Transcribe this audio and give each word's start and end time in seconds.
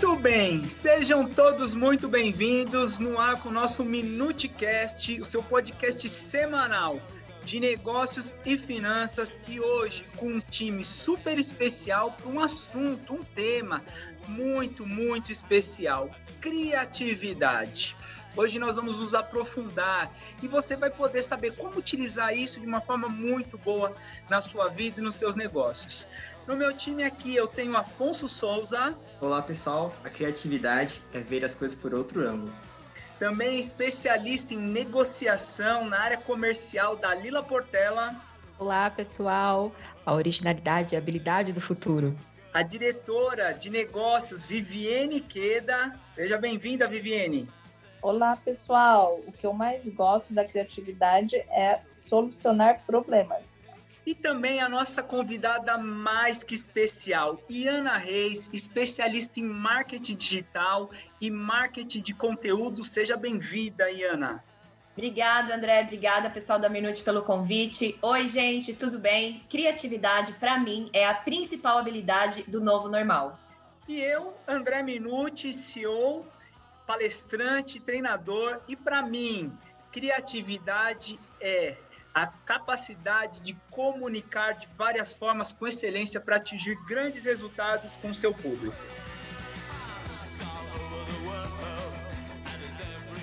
Muito 0.00 0.22
bem, 0.22 0.68
sejam 0.68 1.28
todos 1.28 1.74
muito 1.74 2.08
bem-vindos 2.08 3.00
no 3.00 3.18
ar 3.18 3.40
com 3.40 3.48
o 3.48 3.52
nosso 3.52 3.84
Minutecast, 3.84 5.20
o 5.20 5.24
seu 5.24 5.42
podcast 5.42 6.08
semanal 6.08 7.02
de 7.42 7.58
negócios 7.58 8.32
e 8.46 8.56
finanças 8.56 9.40
e 9.48 9.58
hoje 9.58 10.04
com 10.16 10.34
um 10.34 10.40
time 10.40 10.84
super 10.84 11.36
especial 11.36 12.12
para 12.12 12.30
um 12.30 12.38
assunto, 12.38 13.12
um 13.12 13.24
tema 13.24 13.82
muito, 14.28 14.86
muito 14.86 15.32
especial: 15.32 16.08
criatividade. 16.40 17.96
Hoje 18.36 18.58
nós 18.58 18.76
vamos 18.76 19.00
nos 19.00 19.14
aprofundar 19.14 20.12
e 20.42 20.46
você 20.46 20.76
vai 20.76 20.90
poder 20.90 21.22
saber 21.22 21.56
como 21.56 21.78
utilizar 21.78 22.36
isso 22.36 22.60
de 22.60 22.66
uma 22.66 22.80
forma 22.80 23.08
muito 23.08 23.58
boa 23.58 23.94
na 24.28 24.40
sua 24.40 24.68
vida 24.68 25.00
e 25.00 25.02
nos 25.02 25.16
seus 25.16 25.34
negócios. 25.34 26.06
No 26.46 26.56
meu 26.56 26.72
time 26.72 27.02
aqui 27.02 27.34
eu 27.34 27.48
tenho 27.48 27.76
Afonso 27.76 28.28
Souza. 28.28 28.96
Olá 29.20 29.42
pessoal, 29.42 29.92
a 30.04 30.10
criatividade 30.10 31.02
é 31.12 31.20
ver 31.20 31.44
as 31.44 31.54
coisas 31.54 31.76
por 31.76 31.94
outro 31.94 32.26
ângulo. 32.26 32.52
Também 33.18 33.58
especialista 33.58 34.54
em 34.54 34.58
negociação 34.58 35.88
na 35.88 35.98
área 35.98 36.18
comercial 36.18 36.96
da 36.96 37.14
Lila 37.14 37.42
Portela. 37.42 38.14
Olá 38.58 38.88
pessoal, 38.90 39.74
a 40.06 40.14
originalidade 40.14 40.94
e 40.94 40.96
a 40.96 40.98
habilidade 40.98 41.52
do 41.52 41.60
futuro 41.60 42.16
a 42.52 42.62
diretora 42.62 43.52
de 43.52 43.70
negócios 43.70 44.44
Viviane 44.44 45.20
Queda. 45.20 45.96
Seja 46.02 46.38
bem-vinda, 46.38 46.88
Viviane. 46.88 47.48
Olá, 48.00 48.36
pessoal. 48.36 49.16
O 49.26 49.32
que 49.32 49.44
eu 49.44 49.52
mais 49.52 49.84
gosto 49.92 50.32
da 50.32 50.44
criatividade 50.44 51.34
é 51.50 51.80
solucionar 51.84 52.82
problemas. 52.86 53.58
E 54.06 54.14
também 54.14 54.60
a 54.60 54.68
nossa 54.68 55.02
convidada 55.02 55.76
mais 55.76 56.44
que 56.44 56.54
especial, 56.54 57.40
Iana 57.50 57.98
Reis, 57.98 58.48
especialista 58.52 59.40
em 59.40 59.42
marketing 59.42 60.14
digital 60.14 60.90
e 61.20 61.28
marketing 61.28 62.00
de 62.00 62.14
conteúdo. 62.14 62.84
Seja 62.84 63.16
bem-vinda, 63.16 63.90
Iana. 63.90 64.44
Obrigada, 64.92 65.54
André. 65.54 65.82
Obrigada, 65.82 66.30
pessoal 66.30 66.58
da 66.58 66.68
Minute, 66.68 67.02
pelo 67.02 67.22
convite. 67.22 67.98
Oi, 68.00 68.28
gente, 68.28 68.72
tudo 68.74 68.98
bem? 68.98 69.42
Criatividade, 69.50 70.32
para 70.34 70.58
mim, 70.58 70.88
é 70.92 71.04
a 71.04 71.14
principal 71.14 71.78
habilidade 71.78 72.44
do 72.44 72.60
novo 72.60 72.88
normal. 72.88 73.38
E 73.86 74.00
eu, 74.00 74.34
André 74.46 74.82
Minuti, 74.82 75.52
CEO 75.52 76.24
palestrante, 76.88 77.78
treinador, 77.78 78.62
e 78.66 78.74
para 78.74 79.02
mim, 79.02 79.52
criatividade 79.92 81.20
é 81.38 81.76
a 82.14 82.26
capacidade 82.26 83.40
de 83.40 83.54
comunicar 83.70 84.54
de 84.54 84.66
várias 84.68 85.12
formas 85.12 85.52
com 85.52 85.66
excelência 85.66 86.18
para 86.18 86.36
atingir 86.36 86.76
grandes 86.86 87.26
resultados 87.26 87.94
com 87.96 88.14
seu 88.14 88.32
público. 88.32 88.74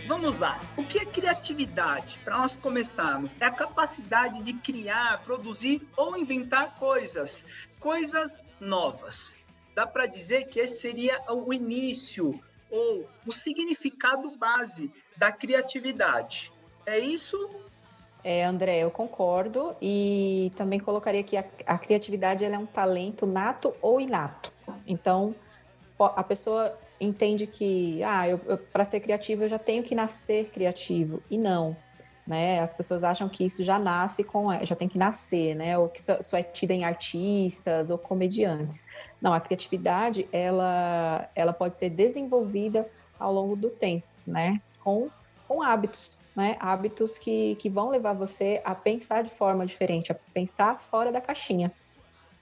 Vamos 0.06 0.38
lá. 0.38 0.62
O 0.78 0.86
que 0.86 1.00
é 1.00 1.06
criatividade? 1.06 2.20
Para 2.24 2.38
nós 2.38 2.56
começarmos, 2.56 3.36
é 3.40 3.46
a 3.46 3.52
capacidade 3.52 4.44
de 4.44 4.54
criar, 4.54 5.24
produzir 5.24 5.82
ou 5.98 6.16
inventar 6.16 6.76
coisas, 6.76 7.44
coisas 7.80 8.44
novas. 8.60 9.40
Dá 9.74 9.88
para 9.88 10.06
dizer 10.06 10.50
que 10.50 10.60
esse 10.60 10.82
seria 10.82 11.20
o 11.28 11.52
início, 11.52 12.40
ou 12.76 13.08
o 13.26 13.32
significado 13.32 14.32
base 14.38 14.92
da 15.18 15.32
criatividade. 15.32 16.52
É 16.86 17.00
isso? 17.00 17.38
É, 18.24 18.44
André, 18.44 18.80
eu 18.80 18.92
concordo 18.92 19.76
e 19.82 20.52
também 20.56 20.80
colocaria 20.80 21.24
que 21.24 21.38
a, 21.38 21.46
a 21.66 21.78
criatividade 21.78 22.44
é 22.44 22.58
um 22.58 22.66
talento 22.66 23.26
nato 23.26 23.74
ou 23.82 24.02
inato. 24.02 24.52
Então, 24.88 25.36
a 26.00 26.24
pessoa 26.24 26.78
entende 27.00 27.46
que, 27.46 28.04
ah, 28.04 28.28
eu, 28.28 28.40
eu 28.46 28.58
para 28.58 28.84
ser 28.84 29.00
criativo 29.00 29.44
eu 29.44 29.50
já 29.50 29.60
tenho 29.60 29.84
que 29.84 29.94
nascer 29.94 30.50
criativo. 30.50 31.22
E 31.30 31.38
não, 31.38 31.78
né? 32.28 32.60
As 32.60 32.74
pessoas 32.74 33.04
acham 33.04 33.30
que 33.30 33.46
isso 33.46 33.64
já 33.64 33.78
nasce 33.78 34.24
com, 34.24 34.48
já 34.66 34.76
tem 34.76 34.88
que 34.88 34.98
nascer, 34.98 35.56
né? 35.56 35.78
Ou 35.78 35.90
que 35.90 36.02
só, 36.02 36.38
é 36.38 36.44
tida 36.44 36.74
em 36.74 36.84
artistas 36.84 37.90
ou 37.90 37.98
comediantes. 37.98 38.84
Não, 39.22 39.34
a 39.34 39.40
criatividade 39.40 40.28
ela, 40.32 41.30
ela 41.36 41.54
pode 41.54 41.78
ser 41.78 41.90
desenvolvida 41.90 42.90
ao 43.20 43.32
longo 43.32 43.56
do 43.56 43.70
tempo, 43.70 44.08
né? 44.26 44.60
Com, 44.84 45.10
com 45.48 45.62
hábitos, 45.62 46.20
né? 46.36 46.58
Hábitos 46.60 47.18
que, 47.18 47.56
que 47.56 47.70
vão 47.70 47.90
levar 47.90 48.14
você 48.14 48.62
a 48.66 48.74
pensar 48.74 49.24
de 49.24 49.30
forma 49.30 49.66
diferente, 49.66 50.12
a 50.12 50.16
pensar 50.34 50.82
fora 50.90 51.12
da 51.12 51.22
caixinha. 51.22 51.72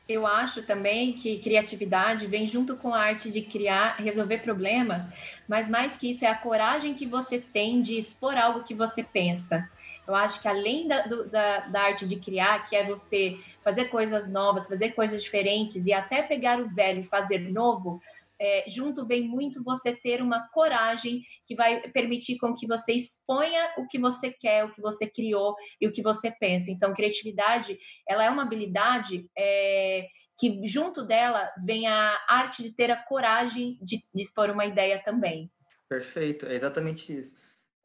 Eu 0.07 0.27
acho 0.27 0.61
também 0.63 1.13
que 1.13 1.39
criatividade 1.39 2.27
vem 2.27 2.45
junto 2.45 2.75
com 2.75 2.93
a 2.93 2.99
arte 2.99 3.29
de 3.29 3.41
criar, 3.41 3.95
resolver 3.95 4.39
problemas, 4.39 5.01
mas 5.47 5.69
mais 5.69 5.97
que 5.97 6.11
isso 6.11 6.25
é 6.25 6.27
a 6.27 6.35
coragem 6.35 6.93
que 6.93 7.05
você 7.05 7.39
tem 7.39 7.81
de 7.81 7.97
expor 7.97 8.37
algo 8.37 8.63
que 8.63 8.73
você 8.73 9.01
pensa. 9.01 9.69
Eu 10.05 10.13
acho 10.13 10.41
que 10.41 10.47
além 10.49 10.87
da, 10.87 11.03
do, 11.03 11.29
da, 11.29 11.59
da, 11.61 11.81
arte 11.83 12.05
de 12.05 12.17
criar, 12.17 12.67
que 12.67 12.75
é 12.75 12.85
você 12.85 13.39
fazer 13.63 13.85
coisas 13.85 14.27
novas, 14.27 14.67
fazer 14.67 14.91
coisas 14.91 15.23
diferentes 15.23 15.85
e 15.85 15.93
até 15.93 16.21
pegar 16.21 16.59
o 16.59 16.67
velho 16.67 17.01
e 17.01 17.07
fazer 17.07 17.39
novo, 17.39 18.01
é, 18.43 18.65
junto 18.67 19.07
vem 19.07 19.27
muito 19.27 19.63
você 19.63 19.95
ter 19.95 20.21
uma 20.21 20.49
coragem 20.49 21.21
que 21.45 21.55
vai 21.55 21.79
permitir 21.91 22.37
com 22.37 22.53
que 22.53 22.67
você 22.67 22.91
exponha 22.91 23.73
o 23.77 23.87
que 23.87 23.97
você 23.97 24.31
quer, 24.31 24.65
o 24.65 24.71
que 24.73 24.81
você 24.81 25.07
criou 25.07 25.55
e 25.79 25.87
o 25.87 25.93
que 25.93 26.01
você 26.01 26.29
pensa. 26.29 26.69
Então, 26.69 26.93
criatividade, 26.93 27.77
ela 28.07 28.25
é 28.25 28.29
uma 28.29 28.43
habilidade 28.43 29.29
é, 29.37 30.07
que 30.37 30.67
junto 30.67 31.05
dela 31.05 31.49
vem 31.65 31.87
a 31.87 32.19
arte 32.27 32.61
de 32.61 32.71
ter 32.71 32.91
a 32.91 33.01
coragem 33.03 33.77
de, 33.81 34.03
de 34.13 34.21
expor 34.21 34.49
uma 34.49 34.65
ideia 34.65 35.01
também. 35.03 35.49
Perfeito, 35.87 36.45
é 36.45 36.55
exatamente 36.55 37.17
isso 37.17 37.35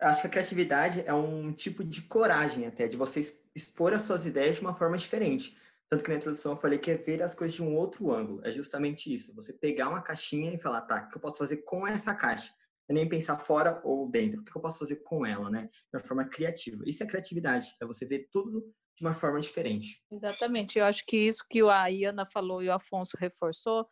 acho 0.01 0.21
que 0.21 0.27
a 0.29 0.31
criatividade 0.31 1.03
é 1.05 1.13
um 1.13 1.53
tipo 1.53 1.83
de 1.83 2.03
coragem 2.03 2.67
até, 2.67 2.87
de 2.87 2.97
você 2.97 3.21
expor 3.55 3.93
as 3.93 4.03
suas 4.03 4.27
ideias 4.27 4.57
de 4.57 4.63
uma 4.63 4.75
forma 4.75 4.97
diferente. 4.97 5.57
Tanto 5.91 6.05
que 6.05 6.11
na 6.11 6.17
introdução 6.17 6.53
eu 6.53 6.59
falei 6.59 6.79
que 6.79 6.91
é 6.91 6.97
ver 6.97 7.23
as 7.23 7.35
coisas 7.35 7.57
de 7.57 7.63
um 7.63 7.75
outro 7.75 8.13
ângulo. 8.13 8.41
É 8.45 8.51
justamente 8.51 9.13
isso. 9.13 9.35
Você 9.35 9.55
pegar 9.55 9.89
uma 9.89 10.03
caixinha 10.03 10.53
e 10.53 10.59
falar, 10.59 10.83
tá, 10.83 11.07
o 11.07 11.09
que 11.11 11.17
eu 11.17 11.21
posso 11.21 11.39
fazer 11.39 11.59
com 11.59 11.87
essa 11.87 12.15
caixa? 12.15 12.53
É 12.89 12.93
nem 12.93 13.09
pensar 13.09 13.39
fora 13.39 13.81
ou 13.85 14.11
dentro. 14.11 14.41
O 14.41 14.45
que 14.45 14.57
eu 14.57 14.61
posso 14.61 14.79
fazer 14.79 14.97
com 14.97 15.25
ela, 15.25 15.51
né? 15.51 15.69
De 15.73 15.97
uma 15.97 16.01
forma 16.01 16.25
criativa. 16.27 16.83
Isso 16.87 17.03
é 17.03 17.07
criatividade. 17.07 17.75
É 17.81 17.87
você 17.87 18.07
ver 18.07 18.29
tudo 18.31 18.73
de 18.97 19.05
uma 19.05 19.15
forma 19.15 19.41
diferente. 19.41 20.03
Exatamente. 20.11 20.79
Eu 20.79 20.85
acho 20.85 21.05
que 21.07 21.17
isso 21.17 21.45
que 21.49 21.63
a 21.63 21.87
Iana 21.87 22.27
falou 22.27 22.63
e 22.63 22.69
o 22.69 22.73
Afonso 22.73 23.17
reforçou 23.19 23.87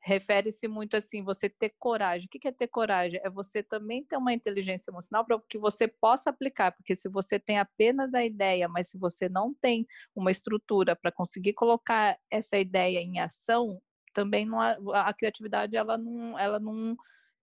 refere-se 0.00 0.68
muito 0.68 0.96
assim, 0.96 1.22
você 1.22 1.48
ter 1.48 1.74
coragem. 1.78 2.26
O 2.26 2.30
que 2.30 2.48
é 2.48 2.52
ter 2.52 2.68
coragem? 2.68 3.20
É 3.22 3.30
você 3.30 3.62
também 3.62 4.04
ter 4.04 4.16
uma 4.16 4.32
inteligência 4.32 4.90
emocional 4.90 5.24
para 5.24 5.40
que 5.48 5.58
você 5.58 5.88
possa 5.88 6.30
aplicar, 6.30 6.72
porque 6.72 6.94
se 6.94 7.08
você 7.08 7.38
tem 7.38 7.58
apenas 7.58 8.14
a 8.14 8.24
ideia, 8.24 8.68
mas 8.68 8.88
se 8.88 8.98
você 8.98 9.28
não 9.28 9.52
tem 9.54 9.86
uma 10.14 10.30
estrutura 10.30 10.94
para 10.94 11.12
conseguir 11.12 11.52
colocar 11.52 12.18
essa 12.30 12.56
ideia 12.56 13.00
em 13.00 13.18
ação, 13.20 13.80
também 14.14 14.46
não, 14.46 14.60
a 14.60 15.12
criatividade 15.12 15.76
ela 15.76 15.98
não, 15.98 16.38
ela 16.38 16.58
não, 16.58 16.96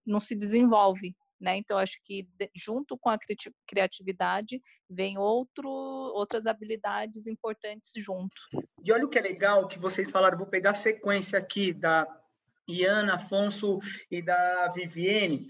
não 0.05 0.19
se 0.19 0.35
desenvolve. 0.35 1.15
Né? 1.39 1.57
Então, 1.57 1.77
acho 1.77 1.99
que 2.03 2.27
junto 2.55 2.97
com 2.97 3.09
a 3.09 3.19
criatividade 3.67 4.61
vem 4.89 5.17
outro, 5.17 5.69
outras 5.69 6.47
habilidades 6.47 7.27
importantes 7.27 7.91
junto. 7.97 8.35
E 8.83 8.91
olha 8.91 9.05
o 9.05 9.09
que 9.09 9.19
é 9.19 9.21
legal 9.21 9.67
que 9.67 9.77
vocês 9.77 10.09
falaram, 10.09 10.37
vou 10.37 10.47
pegar 10.47 10.71
a 10.71 10.73
sequência 10.73 11.37
aqui 11.37 11.73
da, 11.73 12.07
Iana, 12.67 13.15
Afonso 13.15 13.79
e 14.09 14.21
da 14.21 14.71
Viviane, 14.73 15.47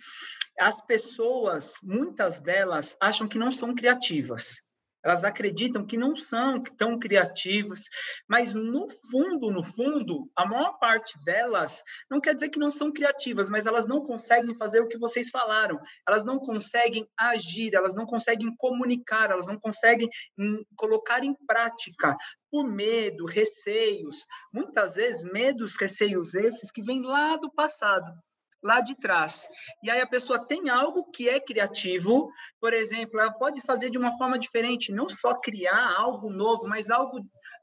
as 0.59 0.81
pessoas, 0.81 1.75
muitas 1.83 2.39
delas, 2.39 2.97
acham 3.01 3.27
que 3.27 3.37
não 3.37 3.51
são 3.51 3.75
criativas. 3.75 4.64
Elas 5.05 5.23
acreditam 5.23 5.85
que 5.85 5.95
não 5.95 6.15
são 6.15 6.63
tão 6.63 6.97
criativas, 6.97 7.83
mas 8.27 8.55
no 8.55 8.89
fundo, 9.11 9.51
no 9.51 9.63
fundo, 9.63 10.27
a 10.35 10.47
maior 10.47 10.79
parte 10.79 11.13
delas 11.23 11.83
não 12.09 12.19
quer 12.19 12.33
dizer 12.33 12.49
que 12.49 12.57
não 12.57 12.71
são 12.71 12.91
criativas, 12.91 13.47
mas 13.47 13.67
elas 13.67 13.85
não 13.85 14.01
conseguem 14.01 14.55
fazer 14.55 14.79
o 14.79 14.87
que 14.87 14.97
vocês 14.97 15.29
falaram. 15.29 15.79
Elas 16.07 16.25
não 16.25 16.39
conseguem 16.39 17.07
agir, 17.15 17.75
elas 17.75 17.93
não 17.93 18.05
conseguem 18.07 18.51
comunicar, 18.57 19.29
elas 19.29 19.47
não 19.47 19.59
conseguem 19.59 20.09
hum, 20.39 20.63
colocar 20.75 21.23
em 21.23 21.35
prática 21.45 22.17
por 22.49 22.67
medo, 22.67 23.25
receios, 23.25 24.25
muitas 24.51 24.95
vezes 24.95 25.23
medos, 25.31 25.75
receios 25.79 26.33
esses 26.33 26.71
que 26.71 26.81
vêm 26.81 27.03
lá 27.03 27.37
do 27.37 27.51
passado 27.51 28.11
lá 28.65 28.81
de 28.81 28.97
trás. 28.97 29.47
E 29.83 29.91
aí 29.91 30.01
a 30.01 30.07
pessoa 30.07 30.43
tem 30.43 30.69
algo 30.69 31.11
que 31.11 31.29
é 31.29 31.39
criativo, 31.39 32.31
por 32.59 32.73
exemplo, 32.73 33.19
ela 33.19 33.31
pode 33.31 33.61
fazer 33.61 33.91
de 33.91 33.97
uma 33.97 34.17
forma 34.17 34.39
diferente, 34.39 34.91
não 34.91 35.07
só 35.07 35.35
criar 35.35 35.93
algo 35.95 36.31
novo, 36.31 36.67
mas 36.67 36.89
algo 36.89 37.19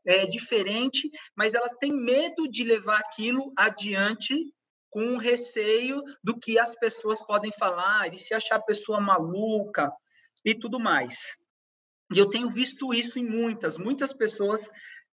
é, 0.06 0.24
diferente, 0.26 1.10
mas 1.36 1.54
ela 1.54 1.68
tem 1.80 1.92
medo 1.92 2.48
de 2.48 2.62
levar 2.62 3.00
aquilo 3.00 3.52
adiante 3.58 4.32
com 4.90 5.16
receio 5.16 6.00
do 6.22 6.38
que 6.38 6.56
as 6.56 6.76
pessoas 6.76 7.20
podem 7.20 7.50
falar 7.50 8.14
e 8.14 8.18
se 8.18 8.32
achar 8.32 8.56
a 8.56 8.62
pessoa 8.62 9.00
maluca 9.00 9.92
e 10.44 10.54
tudo 10.54 10.78
mais. 10.78 11.36
E 12.14 12.18
eu 12.18 12.28
tenho 12.28 12.48
visto 12.48 12.94
isso 12.94 13.18
em 13.18 13.26
muitas, 13.26 13.76
muitas 13.76 14.12
pessoas 14.12 14.68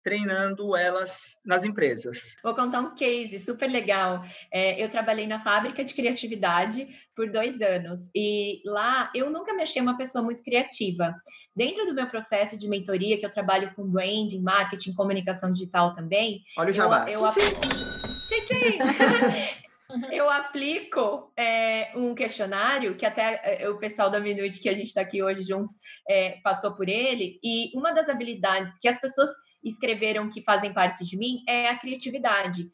treinando 0.08 0.74
elas 0.74 1.38
nas 1.44 1.64
empresas. 1.64 2.34
Vou 2.42 2.54
contar 2.54 2.80
um 2.80 2.94
case 2.94 3.38
super 3.38 3.70
legal. 3.70 4.24
É, 4.50 4.82
eu 4.82 4.88
trabalhei 4.88 5.26
na 5.26 5.44
fábrica 5.44 5.84
de 5.84 5.92
criatividade 5.92 6.88
por 7.14 7.30
dois 7.30 7.60
anos 7.60 8.08
e 8.14 8.62
lá 8.64 9.10
eu 9.14 9.28
nunca 9.30 9.52
me 9.52 9.62
achei 9.62 9.82
uma 9.82 9.98
pessoa 9.98 10.24
muito 10.24 10.42
criativa. 10.42 11.14
Dentro 11.54 11.84
do 11.84 11.92
meu 11.92 12.06
processo 12.06 12.56
de 12.56 12.66
mentoria, 12.68 13.18
que 13.18 13.26
eu 13.26 13.30
trabalho 13.30 13.70
com 13.74 13.86
branding, 13.86 14.40
marketing, 14.40 14.94
comunicação 14.94 15.52
digital 15.52 15.94
também. 15.94 16.42
Olha 16.56 16.70
o 16.70 16.72
jabá. 16.72 17.04
Eu, 17.06 17.20
eu, 17.20 17.30
tchim, 17.30 18.44
tchim. 18.46 18.78
eu 20.10 20.30
aplico 20.30 21.30
é, 21.36 21.92
um 21.94 22.14
questionário 22.14 22.94
que 22.94 23.04
até 23.04 23.62
é, 23.62 23.68
o 23.68 23.78
pessoal 23.78 24.10
da 24.10 24.20
Minute 24.20 24.58
que 24.58 24.70
a 24.70 24.74
gente 24.74 24.88
está 24.88 25.02
aqui 25.02 25.22
hoje 25.22 25.44
juntos 25.44 25.74
é, 26.08 26.38
passou 26.42 26.74
por 26.74 26.88
ele 26.88 27.38
e 27.42 27.70
uma 27.76 27.92
das 27.92 28.08
habilidades 28.08 28.78
que 28.78 28.88
as 28.88 28.98
pessoas 28.98 29.30
escreveram 29.62 30.30
que 30.30 30.42
fazem 30.42 30.72
parte 30.72 31.04
de 31.04 31.16
mim 31.16 31.42
é 31.48 31.68
a 31.68 31.78
criatividade. 31.78 32.70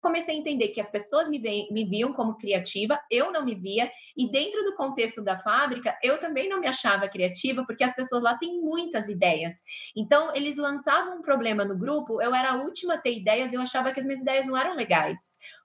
Comecei 0.00 0.36
a 0.36 0.38
entender 0.38 0.68
que 0.68 0.80
as 0.80 0.90
pessoas 0.90 1.30
me, 1.30 1.38
veem, 1.38 1.66
me 1.72 1.84
viam 1.86 2.12
como 2.12 2.36
criativa, 2.36 3.00
eu 3.10 3.32
não 3.32 3.42
me 3.42 3.54
via, 3.54 3.90
e 4.14 4.30
dentro 4.30 4.62
do 4.62 4.74
contexto 4.76 5.22
da 5.22 5.38
fábrica, 5.38 5.96
eu 6.02 6.20
também 6.20 6.46
não 6.46 6.60
me 6.60 6.66
achava 6.66 7.08
criativa, 7.08 7.64
porque 7.66 7.82
as 7.82 7.96
pessoas 7.96 8.22
lá 8.22 8.36
têm 8.36 8.60
muitas 8.60 9.08
ideias. 9.08 9.54
Então, 9.96 10.34
eles 10.36 10.58
lançavam 10.58 11.18
um 11.18 11.22
problema 11.22 11.64
no 11.64 11.78
grupo, 11.78 12.20
eu 12.20 12.34
era 12.34 12.52
a 12.52 12.62
última 12.62 12.94
a 12.94 12.98
ter 12.98 13.16
ideias, 13.16 13.54
eu 13.54 13.62
achava 13.62 13.92
que 13.94 14.00
as 14.00 14.04
minhas 14.04 14.20
ideias 14.20 14.46
não 14.46 14.56
eram 14.56 14.76
legais 14.76 15.16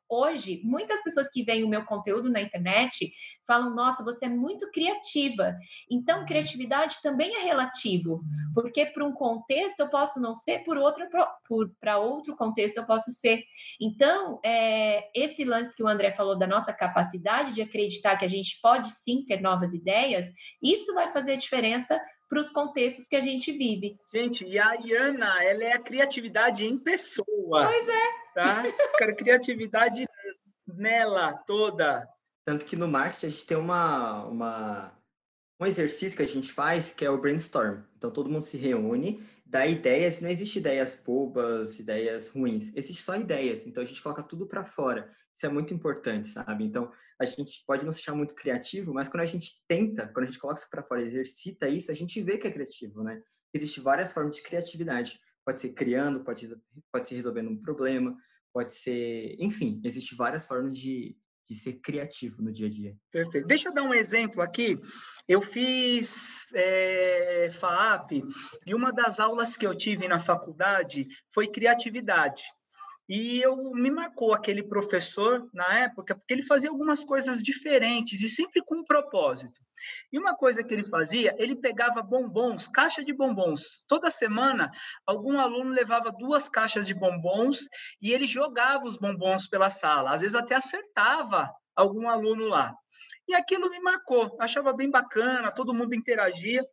hoje, 0.10 0.60
muitas 0.64 1.02
pessoas 1.04 1.30
que 1.30 1.44
veem 1.44 1.64
o 1.64 1.70
meu 1.70 1.86
conteúdo 1.86 2.32
na 2.32 2.42
internet 2.42 3.14
falam: 3.50 3.74
nossa, 3.74 4.04
você 4.04 4.26
é 4.26 4.30
muito 4.30 4.70
criativa. 4.72 5.56
Então, 5.90 6.26
criatividade 6.26 7.02
também 7.02 7.36
é 7.36 7.40
relativo, 7.40 8.22
porque 8.54 8.86
para 8.86 9.04
um 9.04 9.12
contexto 9.12 9.80
eu 9.80 9.90
posso 9.90 10.20
não 10.20 10.36
ser, 10.36 10.60
por 10.60 10.78
outro 10.78 11.08
para 11.80 11.98
outro 11.98 12.36
contexto 12.36 12.78
eu 12.78 12.86
posso 12.86 13.12
ser. 13.12 13.44
Então, 13.82 14.40
é, 14.46 15.10
esse 15.16 15.44
lance 15.44 15.76
que 15.76 15.84
o 15.84 15.88
André 15.88 16.12
falou 16.12 16.38
da 16.38 16.46
nossa 16.46 16.72
capacidade 16.72 17.54
de 17.54 17.62
acreditar 17.62 18.18
que 18.18 18.26
a 18.26 18.30
gente 18.30 18.60
pode 18.62 18.92
sim 18.92 19.26
ter 19.26 19.42
novas 19.42 19.74
ideias, 19.74 20.32
isso 20.62 20.94
vai 20.94 21.12
fazer 21.12 21.38
diferença 21.38 22.00
para 22.30 22.42
os 22.42 22.52
contextos 22.52 23.08
que 23.08 23.16
a 23.16 23.22
gente 23.22 23.52
vive. 23.52 23.98
Gente, 24.14 24.46
e 24.46 24.60
a 24.60 24.76
Iana, 24.76 25.44
ela 25.44 25.64
é 25.64 25.74
a 25.74 25.80
criatividade 25.80 26.64
em 26.64 26.78
pessoa. 26.78 27.26
Pois 27.66 27.90
é 27.90 28.30
tá? 28.34 28.64
Criatividade 29.18 30.06
nela 30.68 31.34
toda. 31.46 32.08
Tanto 32.50 32.66
que 32.66 32.76
no 32.76 32.88
marketing 32.88 33.28
a 33.28 33.30
gente 33.30 33.46
tem 33.46 33.56
uma, 33.56 34.26
uma, 34.26 35.00
um 35.62 35.68
exercício 35.68 36.18
que 36.18 36.24
a 36.24 36.28
gente 36.28 36.52
faz 36.52 36.90
que 36.90 37.06
é 37.06 37.10
o 37.12 37.22
brainstorm. 37.22 37.84
Então 37.96 38.10
todo 38.10 38.28
mundo 38.28 38.42
se 38.42 38.58
reúne, 38.58 39.24
dá 39.46 39.68
ideias, 39.68 40.20
não 40.20 40.32
existe 40.32 40.58
ideias 40.58 40.96
bobas, 40.96 41.78
ideias 41.78 42.30
ruins, 42.30 42.76
existe 42.76 43.04
só 43.04 43.16
ideias. 43.16 43.68
Então 43.68 43.84
a 43.84 43.86
gente 43.86 44.02
coloca 44.02 44.24
tudo 44.24 44.48
para 44.48 44.66
fora. 44.66 45.14
Isso 45.32 45.46
é 45.46 45.50
muito 45.50 45.76
importante, 45.76 46.28
sabe? 46.28 46.64
Então 46.64 46.92
a 47.20 47.26
gente 47.26 47.64
pode 47.68 47.86
não 47.86 47.92
se 47.92 48.00
achar 48.00 48.16
muito 48.16 48.34
criativo, 48.34 48.96
mas 48.96 49.08
quando 49.08 49.22
a 49.22 49.28
gente 49.28 49.64
tenta, 49.68 50.08
quando 50.08 50.24
a 50.24 50.26
gente 50.26 50.40
coloca 50.40 50.60
isso 50.60 50.72
para 50.72 50.82
fora, 50.82 51.04
exercita 51.04 51.70
isso, 51.70 51.92
a 51.92 51.94
gente 51.94 52.20
vê 52.20 52.40
que 52.40 52.48
é 52.48 52.52
criativo, 52.52 53.04
né? 53.04 53.22
Existem 53.54 53.84
várias 53.84 54.12
formas 54.12 54.36
de 54.38 54.42
criatividade. 54.42 55.20
Pode 55.46 55.62
ser 55.62 55.70
criando, 55.74 56.24
pode, 56.24 56.50
pode 56.92 57.10
ser 57.10 57.14
resolvendo 57.14 57.52
um 57.52 57.62
problema, 57.62 58.18
pode 58.52 58.74
ser, 58.74 59.36
enfim, 59.38 59.80
existem 59.84 60.18
várias 60.18 60.48
formas 60.48 60.76
de, 60.76 61.16
de 61.50 61.56
ser 61.56 61.74
criativo 61.74 62.44
no 62.44 62.52
dia 62.52 62.68
a 62.68 62.70
dia. 62.70 62.96
Perfeito. 63.12 63.48
Deixa 63.48 63.70
eu 63.70 63.74
dar 63.74 63.82
um 63.82 63.94
exemplo 63.94 64.42
aqui. 64.42 64.76
Eu 65.28 65.42
fiz 65.42 66.52
é, 66.54 67.50
FAAP 67.52 68.24
e 68.66 68.76
uma 68.76 68.94
das 68.94 69.20
aulas 69.20 69.58
que 69.58 69.66
eu 69.66 69.74
tive 69.76 70.08
na 70.08 70.20
faculdade 70.20 71.08
foi 71.34 71.48
criatividade. 71.48 72.44
E 73.10 73.42
eu 73.42 73.72
me 73.72 73.90
marcou 73.90 74.36
aquele 74.36 74.62
professor 74.62 75.50
na 75.52 75.80
época, 75.80 76.14
porque 76.14 76.32
ele 76.32 76.44
fazia 76.44 76.70
algumas 76.70 77.04
coisas 77.04 77.42
diferentes 77.42 78.22
e 78.22 78.30
sempre 78.30 78.62
com 78.64 78.76
um 78.76 78.84
propósito. 78.84 79.60
E 80.14 80.20
uma 80.20 80.36
coisa 80.36 80.64
que 80.64 80.72
ele 80.72 80.84
fazia, 80.84 81.36
ele 81.40 81.56
pegava 81.56 82.04
bombons, 82.04 82.68
caixa 82.68 83.04
de 83.04 83.12
bombons. 83.12 83.84
Toda 83.88 84.12
semana, 84.12 84.70
algum 85.08 85.40
aluno 85.40 85.72
levava 85.72 86.12
duas 86.12 86.48
caixas 86.48 86.86
de 86.86 86.94
bombons 86.94 87.68
e 88.00 88.14
ele 88.14 88.28
jogava 88.28 88.86
os 88.86 88.96
bombons 88.96 89.48
pela 89.48 89.72
sala. 89.72 90.12
Às 90.12 90.22
vezes 90.22 90.36
até 90.36 90.54
acertava 90.54 91.52
algum 91.76 92.08
aluno 92.08 92.46
lá. 92.48 92.76
E 93.28 93.34
aquilo 93.34 93.72
me 93.72 93.80
marcou, 93.80 94.38
achava 94.40 94.72
bem 94.72 94.92
bacana, 94.92 95.52
todo 95.52 95.74
mundo 95.74 95.96
interagia. 95.96 96.64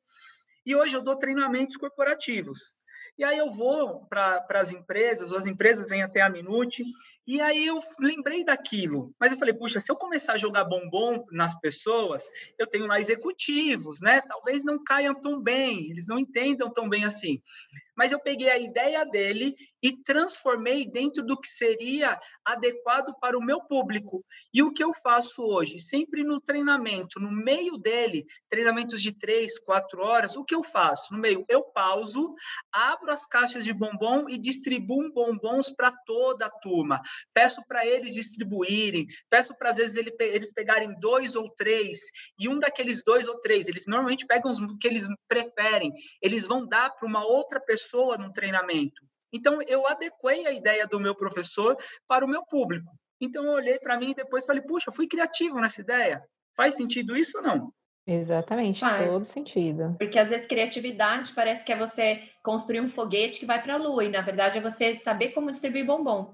E 0.66 0.76
hoje 0.76 0.94
eu 0.94 1.02
dou 1.02 1.16
treinamentos 1.16 1.78
corporativos. 1.78 2.75
E 3.18 3.24
aí 3.24 3.38
eu 3.38 3.50
vou 3.50 4.04
para 4.06 4.44
as 4.50 4.70
empresas, 4.70 5.30
ou 5.30 5.38
as 5.38 5.46
empresas 5.46 5.88
vêm 5.88 6.02
até 6.02 6.20
a 6.20 6.28
Minute, 6.28 6.84
e 7.26 7.40
aí 7.40 7.66
eu 7.66 7.80
lembrei 7.98 8.44
daquilo. 8.44 9.14
Mas 9.18 9.32
eu 9.32 9.38
falei, 9.38 9.54
puxa, 9.54 9.80
se 9.80 9.90
eu 9.90 9.96
começar 9.96 10.34
a 10.34 10.38
jogar 10.38 10.64
bombom 10.64 11.24
nas 11.30 11.58
pessoas, 11.58 12.28
eu 12.58 12.66
tenho 12.66 12.86
lá 12.86 13.00
executivos, 13.00 14.00
né? 14.00 14.20
Talvez 14.20 14.62
não 14.64 14.82
caiam 14.84 15.14
tão 15.14 15.40
bem, 15.42 15.90
eles 15.90 16.06
não 16.06 16.18
entendam 16.18 16.70
tão 16.70 16.88
bem 16.88 17.04
assim 17.04 17.40
mas 17.96 18.12
eu 18.12 18.20
peguei 18.20 18.50
a 18.50 18.58
ideia 18.58 19.04
dele 19.04 19.54
e 19.82 19.96
transformei 20.02 20.84
dentro 20.84 21.25
do 21.25 21.38
que 21.40 21.48
seria 21.48 22.19
adequado 22.44 23.14
para 23.20 23.38
o 23.38 23.43
meu 23.43 23.60
público. 23.62 24.25
E 24.52 24.62
o 24.62 24.72
que 24.72 24.82
eu 24.82 24.93
faço 24.93 25.43
hoje? 25.43 25.78
Sempre 25.78 26.25
no 26.25 26.40
treinamento, 26.40 27.20
no 27.20 27.31
meio 27.31 27.78
dele, 27.78 28.26
treinamentos 28.50 29.00
de 29.00 29.16
três, 29.16 29.58
quatro 29.58 30.02
horas, 30.02 30.37
o 30.37 30.44
que 30.44 30.54
eu 30.54 30.62
faço? 30.62 31.12
No 31.12 31.20
meio, 31.20 31.44
eu 31.48 31.62
pauso, 31.62 32.34
abro 32.72 33.10
as 33.10 33.26
caixas 33.26 33.64
de 33.64 33.72
bombom 33.72 34.28
e 34.28 34.38
distribuo 34.38 35.12
bombons 35.12 35.70
para 35.70 35.93
toda 36.04 36.46
a 36.46 36.50
turma. 36.50 37.00
Peço 37.32 37.62
para 37.66 37.87
eles 37.87 38.14
distribuírem, 38.14 39.06
peço 39.31 39.56
para 39.56 39.70
às 39.70 39.76
vezes 39.76 39.96
eles 39.96 40.52
pegarem 40.52 40.98
dois 40.98 41.37
ou 41.37 41.50
três, 41.50 41.98
e 42.38 42.48
um 42.48 42.58
daqueles 42.58 43.02
dois 43.04 43.28
ou 43.28 43.38
três, 43.40 43.69
eles 43.69 43.87
normalmente 43.87 44.26
pegam 44.26 44.50
os 44.50 44.58
que 44.81 44.87
eles 44.87 45.06
preferem, 45.28 45.93
eles 46.22 46.46
vão 46.46 46.66
dar 46.66 46.90
para 46.90 47.06
uma 47.06 47.25
outra 47.25 47.60
pessoa 47.60 47.85
pessoa 47.86 48.18
no 48.18 48.32
treinamento. 48.32 49.02
Então, 49.32 49.60
eu 49.62 49.86
adequei 49.86 50.46
a 50.46 50.52
ideia 50.52 50.86
do 50.86 50.98
meu 50.98 51.14
professor 51.14 51.76
para 52.08 52.24
o 52.24 52.28
meu 52.28 52.44
público. 52.44 52.90
Então, 53.20 53.44
eu 53.44 53.52
olhei 53.52 53.78
para 53.78 53.98
mim 53.98 54.10
e 54.10 54.14
depois 54.14 54.44
falei, 54.44 54.62
puxa, 54.62 54.90
fui 54.90 55.06
criativo 55.06 55.60
nessa 55.60 55.80
ideia. 55.80 56.22
Faz 56.56 56.74
sentido 56.74 57.16
isso 57.16 57.38
ou 57.38 57.44
não? 57.44 57.72
Exatamente, 58.06 58.80
Faz. 58.80 59.12
todo 59.12 59.24
sentido. 59.24 59.96
Porque 59.98 60.18
às 60.18 60.28
vezes 60.28 60.46
criatividade 60.46 61.32
parece 61.34 61.64
que 61.64 61.72
é 61.72 61.76
você 61.76 62.22
construir 62.42 62.80
um 62.80 62.88
foguete 62.88 63.40
que 63.40 63.46
vai 63.46 63.60
para 63.60 63.74
a 63.74 63.78
lua, 63.78 64.05
e 64.05 64.08
na 64.08 64.20
verdade 64.20 64.58
é 64.58 64.60
você 64.60 64.94
saber 64.94 65.31
como 65.31 65.50
distribuir 65.50 65.84
bombom. 65.84 66.32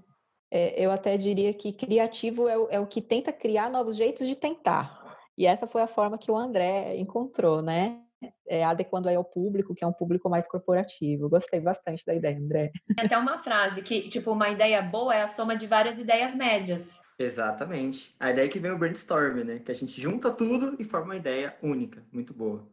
É, 0.50 0.85
eu 0.85 0.90
até 0.90 1.16
diria 1.16 1.54
que 1.54 1.73
criativo 1.73 2.47
é 2.47 2.59
o, 2.59 2.68
é 2.71 2.78
o 2.78 2.87
que 2.87 3.00
tenta 3.00 3.32
criar 3.32 3.71
novos 3.71 3.97
jeitos 3.97 4.26
de 4.26 4.37
tentar. 4.37 5.16
E 5.37 5.47
essa 5.47 5.66
foi 5.66 5.80
a 5.80 5.87
forma 5.87 6.18
que 6.18 6.30
o 6.30 6.37
André 6.37 6.94
encontrou, 6.97 7.62
né? 7.62 8.02
É, 8.47 8.64
adequando 8.64 9.09
aí 9.09 9.14
ao 9.14 9.25
público, 9.25 9.75
que 9.75 9.85
é 9.85 9.87
um 9.87 9.93
público 9.93 10.29
mais 10.29 10.47
corporativo. 10.47 11.29
Gostei 11.29 11.61
bastante 11.61 12.05
da 12.05 12.14
ideia, 12.14 12.38
André. 12.38 12.73
Tem 12.97 13.07
até 13.07 13.17
uma 13.17 13.43
frase 13.43 13.83
que, 13.83 14.09
tipo, 14.09 14.33
uma 14.33 14.50
ideia 14.50 14.83
boa 14.83 15.14
é 15.14 15.23
a 15.23 15.29
soma 15.29 15.57
de 15.57 15.67
várias 15.67 15.99
ideias 15.99 16.35
médias. 16.35 17.00
Exatamente. 17.19 18.14
A 18.19 18.31
ideia 18.31 18.49
que 18.49 18.59
vem 18.59 18.71
o 18.71 18.79
brainstorm, 18.79 19.45
né? 19.45 19.59
Que 19.59 19.71
a 19.71 19.75
gente 19.75 20.00
junta 20.00 20.31
tudo 20.31 20.76
e 20.79 20.85
forma 20.85 21.07
uma 21.07 21.17
ideia 21.17 21.57
única, 21.62 22.05
muito 22.12 22.35
boa. 22.35 22.69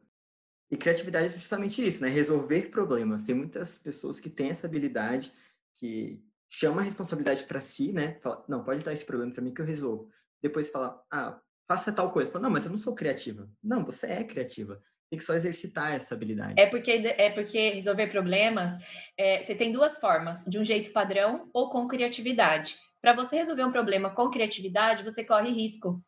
E 0.71 0.77
criatividade 0.77 1.27
é 1.27 1.29
justamente 1.29 1.85
isso, 1.85 2.03
né? 2.03 2.09
Resolver 2.09 2.69
problemas. 2.69 3.23
Tem 3.23 3.33
muitas 3.33 3.77
pessoas 3.77 4.19
que 4.19 4.29
têm 4.29 4.49
essa 4.49 4.67
habilidade, 4.67 5.31
que 5.75 6.21
chama 6.47 6.81
a 6.81 6.83
responsabilidade 6.83 7.43
para 7.45 7.59
si, 7.59 7.91
né? 7.91 8.19
Fala, 8.21 8.43
não, 8.47 8.63
pode 8.63 8.83
dar 8.83 8.93
esse 8.93 9.05
problema 9.05 9.31
para 9.31 9.41
mim 9.41 9.53
que 9.53 9.61
eu 9.61 9.65
resolvo. 9.65 10.09
Depois 10.41 10.69
fala, 10.69 11.03
ah, 11.11 11.39
faça 11.67 11.91
tal 11.91 12.11
coisa. 12.11 12.29
Fala, 12.31 12.43
não, 12.43 12.49
mas 12.49 12.65
eu 12.65 12.71
não 12.71 12.77
sou 12.77 12.93
criativa. 12.93 13.49
Não, 13.63 13.83
você 13.83 14.07
é 14.07 14.23
criativa 14.23 14.81
tem 15.09 15.17
que 15.17 15.23
só 15.25 15.33
exercitar 15.33 15.93
essa 15.93 16.13
habilidade. 16.13 16.53
É 16.57 16.67
porque, 16.67 16.91
é 16.91 17.29
porque 17.31 17.69
resolver 17.71 18.07
problemas, 18.07 18.73
é, 19.17 19.43
você 19.43 19.55
tem 19.55 19.71
duas 19.71 19.97
formas, 19.97 20.45
de 20.45 20.59
um 20.59 20.63
jeito 20.63 20.91
padrão 20.91 21.49
ou 21.51 21.69
com 21.69 21.87
criatividade. 21.87 22.77
Para 23.01 23.13
você 23.13 23.37
resolver 23.37 23.63
um 23.63 23.71
problema 23.71 24.11
com 24.11 24.29
criatividade, 24.29 25.03
você 25.03 25.23
corre 25.23 25.51
risco. 25.51 25.99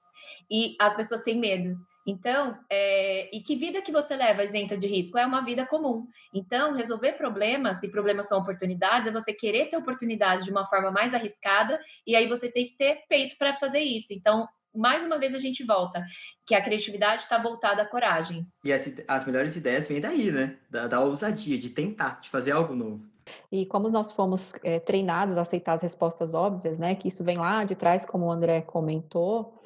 E 0.49 0.75
as 0.79 0.95
pessoas 0.95 1.23
têm 1.23 1.39
medo. 1.39 1.75
Então, 2.05 2.57
é, 2.69 3.35
e 3.35 3.41
que 3.41 3.55
vida 3.55 3.81
que 3.81 3.91
você 3.91 4.15
leva 4.15 4.43
isenta 4.43 4.77
de 4.77 4.87
risco? 4.87 5.17
É 5.17 5.25
uma 5.25 5.43
vida 5.43 5.65
comum. 5.65 6.07
Então, 6.33 6.73
resolver 6.73 7.13
problemas, 7.13 7.81
e 7.83 7.89
problemas 7.89 8.27
são 8.27 8.39
oportunidades, 8.39 9.07
é 9.07 9.11
você 9.11 9.33
querer 9.33 9.69
ter 9.69 9.77
oportunidades 9.77 10.45
de 10.45 10.51
uma 10.51 10.67
forma 10.67 10.91
mais 10.91 11.13
arriscada, 11.13 11.79
e 12.05 12.15
aí 12.15 12.27
você 12.27 12.51
tem 12.51 12.65
que 12.65 12.75
ter 12.75 13.03
peito 13.07 13.37
para 13.37 13.55
fazer 13.55 13.79
isso. 13.79 14.13
Então, 14.13 14.47
mais 14.73 15.03
uma 15.03 15.17
vez 15.17 15.33
a 15.33 15.39
gente 15.39 15.63
volta, 15.65 16.03
que 16.45 16.55
a 16.55 16.63
criatividade 16.63 17.23
está 17.23 17.37
voltada 17.37 17.81
à 17.81 17.85
coragem. 17.85 18.47
E 18.63 18.71
as, 18.71 18.93
as 19.07 19.25
melhores 19.25 19.55
ideias 19.55 19.89
vêm 19.89 20.01
daí, 20.01 20.31
né? 20.31 20.57
Da, 20.69 20.87
da, 20.87 20.99
ousadia, 21.01 21.57
de 21.57 21.69
tentar, 21.69 22.19
de 22.19 22.29
fazer 22.29 22.51
algo 22.51 22.73
novo. 22.73 23.09
E 23.51 23.65
como 23.65 23.89
nós 23.89 24.11
fomos 24.11 24.53
é, 24.63 24.79
treinados 24.79 25.37
a 25.37 25.41
aceitar 25.41 25.73
as 25.73 25.81
respostas 25.81 26.33
óbvias, 26.33 26.79
né? 26.79 26.95
Que 26.95 27.07
isso 27.07 27.23
vem 27.23 27.37
lá 27.37 27.63
de 27.63 27.75
trás, 27.75 28.05
como 28.05 28.25
o 28.25 28.31
André 28.31 28.61
comentou, 28.61 29.60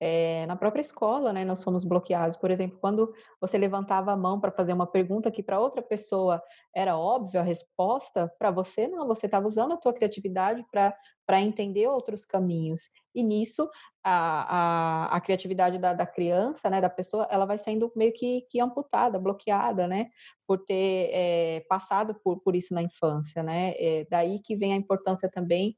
é, 0.00 0.46
na 0.46 0.54
própria 0.54 0.80
escola, 0.80 1.32
né, 1.32 1.44
nós 1.44 1.62
fomos 1.62 1.84
bloqueados. 1.84 2.36
Por 2.36 2.50
exemplo, 2.50 2.78
quando 2.80 3.12
você 3.40 3.58
levantava 3.58 4.12
a 4.12 4.16
mão 4.16 4.40
para 4.40 4.52
fazer 4.52 4.72
uma 4.72 4.86
pergunta 4.86 5.30
que 5.30 5.42
para 5.42 5.58
outra 5.58 5.82
pessoa 5.82 6.42
era 6.74 6.96
óbvia 6.96 7.40
a 7.40 7.44
resposta, 7.44 8.32
para 8.38 8.50
você 8.50 8.86
não, 8.86 9.06
você 9.06 9.26
estava 9.26 9.46
usando 9.46 9.72
a 9.72 9.76
tua 9.76 9.92
criatividade 9.92 10.64
para 10.70 11.40
entender 11.40 11.88
outros 11.88 12.24
caminhos. 12.24 12.88
E 13.12 13.22
nisso, 13.22 13.68
a, 14.04 15.08
a, 15.10 15.16
a 15.16 15.20
criatividade 15.20 15.78
da, 15.78 15.92
da, 15.92 16.06
criança, 16.06 16.70
né, 16.70 16.80
da 16.80 16.88
pessoa, 16.88 17.26
ela 17.30 17.44
vai 17.44 17.58
sendo 17.58 17.90
meio 17.96 18.12
que, 18.12 18.42
que 18.50 18.60
amputada, 18.60 19.18
bloqueada, 19.18 19.88
né, 19.88 20.10
por 20.46 20.64
ter 20.64 21.10
é, 21.12 21.66
passado 21.68 22.14
por, 22.22 22.40
por 22.40 22.54
isso 22.54 22.72
na 22.72 22.82
infância, 22.82 23.42
né. 23.42 23.74
É 23.76 24.06
daí 24.08 24.38
que 24.38 24.54
vem 24.54 24.72
a 24.72 24.76
importância 24.76 25.28
também 25.28 25.76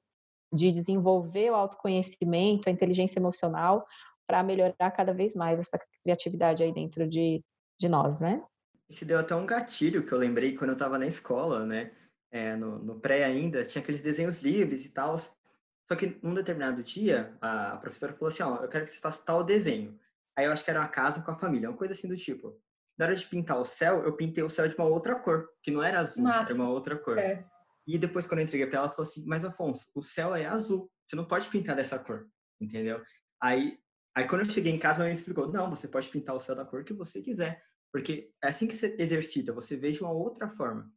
de 0.52 0.72
desenvolver 0.72 1.50
o 1.50 1.54
autoconhecimento, 1.54 2.68
a 2.68 2.72
inteligência 2.72 3.18
emocional, 3.18 3.86
para 4.30 4.44
melhorar 4.44 4.92
cada 4.92 5.12
vez 5.12 5.34
mais 5.34 5.58
essa 5.58 5.76
criatividade 6.04 6.62
aí 6.62 6.72
dentro 6.72 7.08
de, 7.08 7.44
de 7.80 7.88
nós, 7.88 8.20
né? 8.20 8.40
Isso 8.88 9.04
deu 9.04 9.18
até 9.18 9.34
um 9.34 9.44
gatilho 9.44 10.06
que 10.06 10.12
eu 10.12 10.18
lembrei 10.18 10.54
quando 10.54 10.70
eu 10.70 10.75
estava 10.75 10.96
na 10.96 11.06
escola, 11.06 11.66
né? 11.66 11.90
É, 12.30 12.54
no, 12.54 12.78
no, 12.78 13.00
pré 13.00 13.25
ainda, 13.25 13.64
tinha 13.64 13.82
aqueles 13.82 14.00
desenhos 14.00 14.40
livres 14.40 14.87
e 14.87 14.90
tal. 14.90 15.16
Só 15.18 15.96
que 15.96 16.16
num 16.22 16.32
determinado 16.32 16.80
dia, 16.80 17.37
a 17.40 17.76
professora 17.78 18.12
falou 18.12 18.28
assim: 18.28 18.44
Ó, 18.44 18.62
eu 18.62 18.68
quero 18.68 18.84
que 18.84 18.90
vocês 18.90 19.00
façam 19.00 19.25
tal 19.25 19.42
desenho. 19.42 19.99
Aí 20.37 20.46
eu 20.46 20.52
acho 20.52 20.64
que 20.64 20.70
era 20.70 20.78
uma 20.78 20.88
casa 20.88 21.22
com 21.22 21.30
a 21.32 21.34
família, 21.34 21.68
uma 21.68 21.76
coisa 21.76 21.92
assim 21.92 22.06
do 22.06 22.16
tipo. 22.16 22.56
Na 22.96 23.06
hora 23.06 23.16
de 23.16 23.26
pintar 23.26 23.58
o 23.58 23.64
céu, 23.64 24.04
eu 24.04 24.12
pintei 24.12 24.44
o 24.44 24.50
céu 24.50 24.68
de 24.68 24.76
uma 24.76 24.87
outra 24.87 25.16
cor, 25.16 25.49
que 25.60 25.72
não 25.72 25.82
era 25.82 25.99
azul, 25.99 26.22
Massa. 26.22 26.44
era 26.44 26.54
uma 26.54 26.70
outra 26.70 26.96
cor. 26.96 27.18
É. 27.18 27.44
E 27.84 27.99
depois, 27.99 28.28
quando 28.28 28.38
eu 28.38 28.44
entreguei 28.44 28.66
para 28.68 28.78
ela, 28.78 28.87
ela 28.87 28.94
falou 28.94 29.08
assim: 29.10 29.25
Mas 29.26 29.44
Afonso, 29.44 29.90
o 29.92 30.02
céu 30.02 30.37
é 30.37 30.46
azul, 30.46 30.88
você 31.04 31.16
não 31.16 31.25
pode 31.25 31.49
pintar 31.49 31.75
dessa 31.75 31.99
cor, 31.99 32.28
entendeu? 32.60 33.02
Aí 33.42 33.76
Aí 34.14 34.26
quando 34.26 34.43
eu 34.43 34.50
cheguei 34.50 34.73
em 34.73 34.79
casa, 34.79 34.99
minha 34.99 35.07
mãe 35.07 35.14
explicou: 35.14 35.50
não, 35.50 35.71
você 35.71 35.88
pode 35.88 36.09
pintar 36.09 36.35
o 36.35 36.40
céu 36.40 36.55
da 36.55 36.64
cor 36.64 36.85
que 36.85 36.93
você 36.93 37.21
quiser, 37.21 37.62
porque 37.93 38.33
é 38.43 38.49
assim 38.49 38.67
que 38.67 38.76
você 38.76 38.97
exercita, 38.99 39.52
você 39.52 39.76
vê 39.76 39.90
de 39.90 40.02
uma 40.02 40.12
outra 40.12 40.49
forma. 40.49 40.90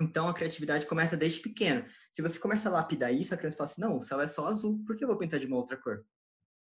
Então 0.00 0.28
a 0.28 0.34
criatividade 0.34 0.86
começa 0.86 1.16
desde 1.16 1.40
pequeno. 1.40 1.86
Se 2.12 2.20
você 2.20 2.38
começa 2.38 2.68
a 2.68 2.72
lapidar 2.72 3.12
isso, 3.14 3.34
a 3.34 3.36
criança 3.36 3.58
fala 3.58 3.70
assim: 3.70 3.80
não, 3.80 3.98
o 3.98 4.02
céu 4.02 4.20
é 4.20 4.26
só 4.26 4.46
azul, 4.46 4.82
por 4.86 4.96
que 4.96 5.04
eu 5.04 5.08
vou 5.08 5.18
pintar 5.18 5.40
de 5.40 5.46
uma 5.46 5.56
outra 5.56 5.76
cor? 5.76 6.04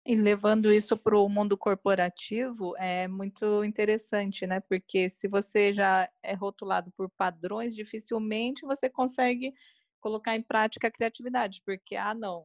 E 0.06 0.14
levando 0.14 0.70
isso 0.70 0.98
para 0.98 1.18
o 1.18 1.28
mundo 1.30 1.56
corporativo 1.56 2.76
é 2.76 3.08
muito 3.08 3.64
interessante, 3.64 4.46
né? 4.46 4.60
Porque 4.60 5.08
se 5.08 5.26
você 5.26 5.72
já 5.72 6.08
é 6.22 6.34
rotulado 6.34 6.92
por 6.94 7.08
padrões, 7.08 7.74
dificilmente 7.74 8.66
você 8.66 8.90
consegue 8.90 9.54
colocar 10.00 10.36
em 10.36 10.42
prática 10.42 10.88
a 10.88 10.90
criatividade, 10.90 11.62
porque 11.64 11.96
ah, 11.96 12.12
não, 12.12 12.44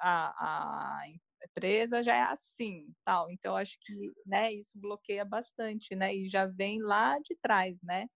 a, 0.00 0.28
a 0.28 1.06
empresa 1.48 2.02
já 2.02 2.14
é 2.16 2.22
assim, 2.22 2.86
tal. 3.04 3.30
Então 3.30 3.56
acho 3.56 3.76
que, 3.80 3.94
né, 4.26 4.52
isso 4.52 4.78
bloqueia 4.78 5.24
bastante, 5.24 5.94
né? 5.96 6.14
E 6.14 6.28
já 6.28 6.46
vem 6.46 6.80
lá 6.82 7.18
de 7.20 7.36
trás, 7.42 7.76
né? 7.82 8.06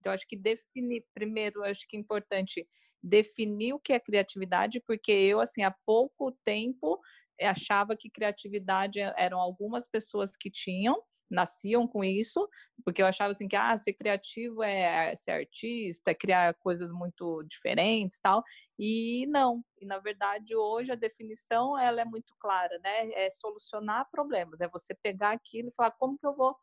Então 0.00 0.12
acho 0.12 0.26
que 0.28 0.36
definir 0.36 1.04
primeiro, 1.14 1.64
acho 1.64 1.86
que 1.88 1.96
é 1.96 2.00
importante 2.00 2.66
definir 3.02 3.74
o 3.74 3.80
que 3.80 3.92
é 3.92 4.00
criatividade, 4.00 4.80
porque 4.86 5.12
eu 5.12 5.40
assim 5.40 5.62
há 5.62 5.74
pouco 5.86 6.32
tempo 6.44 7.00
achava 7.40 7.96
que 7.96 8.10
criatividade 8.10 9.00
eram 9.16 9.40
algumas 9.40 9.88
pessoas 9.88 10.36
que 10.38 10.50
tinham 10.50 10.96
nasciam 11.34 11.86
com 11.86 12.04
isso, 12.04 12.48
porque 12.84 13.02
eu 13.02 13.06
achava 13.06 13.32
assim 13.32 13.48
que 13.48 13.56
ah, 13.56 13.76
ser 13.76 13.92
criativo 13.94 14.62
é 14.62 15.14
ser 15.16 15.32
artista, 15.32 16.10
é 16.10 16.14
criar 16.14 16.54
coisas 16.54 16.92
muito 16.92 17.42
diferentes, 17.44 18.18
tal. 18.20 18.42
E 18.78 19.26
não. 19.26 19.62
E 19.80 19.86
na 19.86 19.98
verdade 19.98 20.56
hoje 20.56 20.92
a 20.92 20.96
definição 20.96 21.78
ela 21.78 22.00
é 22.00 22.04
muito 22.04 22.34
clara, 22.38 22.78
né? 22.82 23.10
É 23.12 23.30
solucionar 23.30 24.08
problemas, 24.10 24.60
é 24.60 24.68
você 24.68 24.94
pegar 24.94 25.32
aquilo 25.32 25.68
e 25.68 25.74
falar 25.74 25.92
como 25.92 26.18
que 26.18 26.26
eu 26.26 26.34
vou, 26.34 26.50
o 26.52 26.56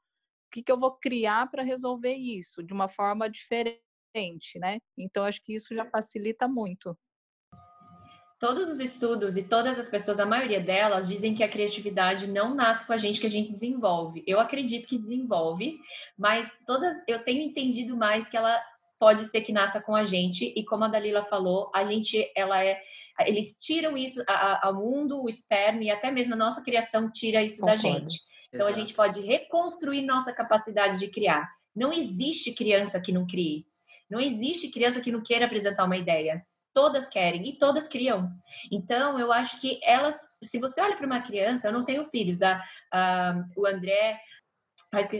que 0.51 0.63
que 0.63 0.71
eu 0.71 0.79
vou 0.79 0.93
criar 0.97 1.49
para 1.51 1.63
resolver 1.63 2.13
isso 2.15 2.63
de 2.63 2.73
uma 2.73 2.87
forma 2.87 3.29
diferente, 3.29 4.59
né? 4.59 4.79
Então 4.97 5.25
acho 5.25 5.41
que 5.43 5.53
isso 5.55 5.75
já 5.75 5.85
facilita 5.85 6.47
muito 6.47 6.97
todos 8.41 8.67
os 8.67 8.79
estudos 8.79 9.37
e 9.37 9.43
todas 9.43 9.77
as 9.77 9.87
pessoas, 9.87 10.19
a 10.19 10.25
maioria 10.25 10.59
delas, 10.59 11.07
dizem 11.07 11.35
que 11.35 11.43
a 11.43 11.47
criatividade 11.47 12.25
não 12.25 12.55
nasce 12.55 12.87
com 12.87 12.91
a 12.91 12.97
gente, 12.97 13.21
que 13.21 13.27
a 13.27 13.31
gente 13.31 13.51
desenvolve. 13.51 14.23
Eu 14.25 14.39
acredito 14.39 14.87
que 14.87 14.97
desenvolve, 14.97 15.79
mas 16.17 16.57
todas 16.65 16.95
eu 17.07 17.23
tenho 17.23 17.43
entendido 17.43 17.95
mais 17.95 18.27
que 18.27 18.35
ela 18.35 18.59
pode 18.97 19.25
ser 19.25 19.41
que 19.41 19.53
nasça 19.53 19.79
com 19.79 19.95
a 19.95 20.05
gente 20.05 20.51
e 20.55 20.65
como 20.65 20.83
a 20.83 20.87
Dalila 20.87 21.23
falou, 21.23 21.71
a 21.73 21.85
gente 21.85 22.31
ela 22.35 22.63
é 22.65 22.81
eles 23.27 23.55
tiram 23.59 23.95
isso 23.95 24.23
ao 24.27 24.73
mundo, 24.73 25.21
o 25.21 25.29
externo 25.29 25.83
e 25.83 25.91
até 25.91 26.09
mesmo 26.09 26.33
a 26.33 26.37
nossa 26.37 26.63
criação 26.63 27.11
tira 27.11 27.43
isso 27.43 27.61
Concordo. 27.61 27.83
da 27.83 27.89
gente. 27.89 28.19
Então 28.47 28.67
Exato. 28.67 28.79
a 28.79 28.81
gente 28.81 28.93
pode 28.95 29.21
reconstruir 29.21 30.01
nossa 30.01 30.33
capacidade 30.33 30.97
de 30.97 31.07
criar. 31.09 31.47
Não 31.75 31.93
existe 31.93 32.51
criança 32.51 32.99
que 32.99 33.11
não 33.11 33.27
crie. 33.27 33.67
Não 34.09 34.19
existe 34.19 34.69
criança 34.69 34.99
que 34.99 35.11
não 35.11 35.21
queira 35.21 35.45
apresentar 35.45 35.85
uma 35.85 35.97
ideia 35.97 36.43
todas 36.73 37.09
querem 37.09 37.47
e 37.47 37.57
todas 37.57 37.87
criam. 37.87 38.29
Então, 38.71 39.19
eu 39.19 39.31
acho 39.31 39.59
que 39.59 39.79
elas, 39.83 40.17
se 40.43 40.59
você 40.59 40.81
olha 40.81 40.95
para 40.95 41.05
uma 41.05 41.21
criança, 41.21 41.67
eu 41.67 41.73
não 41.73 41.85
tenho 41.85 42.05
filhos, 42.05 42.41
a, 42.41 42.61
a, 42.91 43.45
o 43.55 43.65
André, 43.65 44.19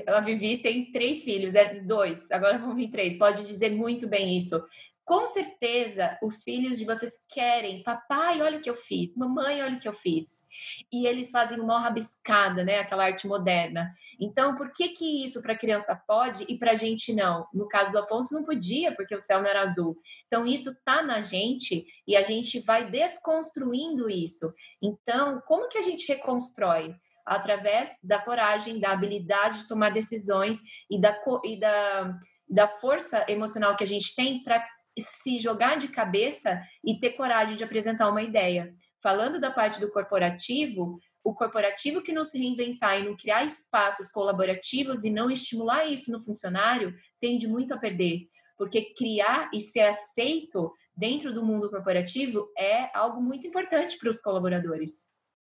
a 0.08 0.20
Vivi 0.20 0.58
tem 0.58 0.92
três 0.92 1.24
filhos, 1.24 1.56
é 1.56 1.76
dois, 1.76 2.30
agora 2.32 2.58
vão 2.58 2.76
vir 2.76 2.90
três, 2.90 3.18
pode 3.18 3.46
dizer 3.46 3.72
muito 3.72 4.08
bem 4.08 4.36
isso 4.36 4.62
com 5.12 5.28
certeza 5.28 6.18
os 6.24 6.42
filhos 6.42 6.78
de 6.78 6.86
vocês 6.86 7.20
querem, 7.28 7.84
papai, 7.84 8.42
olha 8.42 8.60
o 8.60 8.62
que 8.62 8.70
eu 8.70 8.78
fiz, 8.78 9.14
mamãe, 9.14 9.62
olha 9.62 9.76
o 9.76 9.80
que 9.82 9.90
eu 9.90 9.94
fiz. 9.94 10.48
E 10.90 11.06
eles 11.06 11.32
fazem 11.32 11.60
uma 11.60 11.82
rabiscada, 11.82 12.64
né, 12.64 12.80
aquela 12.80 13.04
arte 13.04 13.28
moderna. 13.28 13.94
Então, 14.18 14.56
por 14.56 14.72
que 14.72 14.88
que 14.88 15.26
isso 15.26 15.42
para 15.42 15.58
criança 15.58 16.02
pode 16.08 16.46
e 16.48 16.58
para 16.58 16.72
a 16.72 16.76
gente 16.78 17.12
não? 17.12 17.46
No 17.54 17.68
caso 17.68 17.92
do 17.92 18.00
Afonso 18.00 18.34
não 18.34 18.46
podia, 18.46 18.96
porque 18.96 19.14
o 19.14 19.20
céu 19.20 19.42
não 19.42 19.50
era 19.50 19.64
azul. 19.64 19.98
Então, 20.28 20.48
isso 20.48 20.74
tá 20.86 21.04
na 21.04 21.20
gente 21.20 21.86
e 22.08 22.16
a 22.16 22.24
gente 22.24 22.62
vai 22.62 22.90
desconstruindo 22.90 24.10
isso. 24.10 24.54
Então, 24.82 25.42
como 25.46 25.68
que 25.68 25.78
a 25.78 25.82
gente 25.82 26.08
reconstrói? 26.08 26.96
Através 27.26 27.90
da 28.02 28.18
coragem, 28.18 28.80
da 28.80 28.92
habilidade 28.92 29.60
de 29.60 29.68
tomar 29.68 29.90
decisões 29.90 30.62
e 30.90 30.98
da, 30.98 31.22
e 31.44 31.60
da, 31.60 32.18
da 32.48 32.68
força 32.80 33.26
emocional 33.28 33.76
que 33.76 33.84
a 33.84 33.88
gente 33.88 34.16
tem 34.16 34.42
para 34.42 34.66
se 35.00 35.40
jogar 35.40 35.78
de 35.78 35.88
cabeça 35.88 36.62
e 36.84 37.00
ter 37.00 37.12
coragem 37.12 37.56
de 37.56 37.64
apresentar 37.64 38.10
uma 38.10 38.22
ideia. 38.22 38.74
Falando 39.02 39.40
da 39.40 39.50
parte 39.50 39.80
do 39.80 39.92
corporativo, 39.92 41.00
o 41.24 41.34
corporativo 41.34 42.02
que 42.02 42.12
não 42.12 42.26
se 42.26 42.38
reinventar 42.38 43.00
e 43.00 43.06
não 43.06 43.16
criar 43.16 43.44
espaços 43.46 44.12
colaborativos 44.12 45.04
e 45.04 45.10
não 45.10 45.30
estimular 45.30 45.86
isso 45.86 46.12
no 46.12 46.24
funcionário 46.24 46.94
tende 47.20 47.48
muito 47.48 47.74
a 47.74 47.78
perder, 47.78 48.28
porque 48.58 48.94
criar 48.94 49.50
e 49.54 49.62
ser 49.62 49.82
aceito 49.82 50.72
dentro 50.96 51.34
do 51.34 51.46
mundo 51.46 51.70
corporativo 51.70 52.52
é 52.58 52.96
algo 52.96 53.22
muito 53.22 53.48
importante 53.48 53.98
para 53.98 54.10
os 54.10 54.22
colaboradores. 54.22 55.06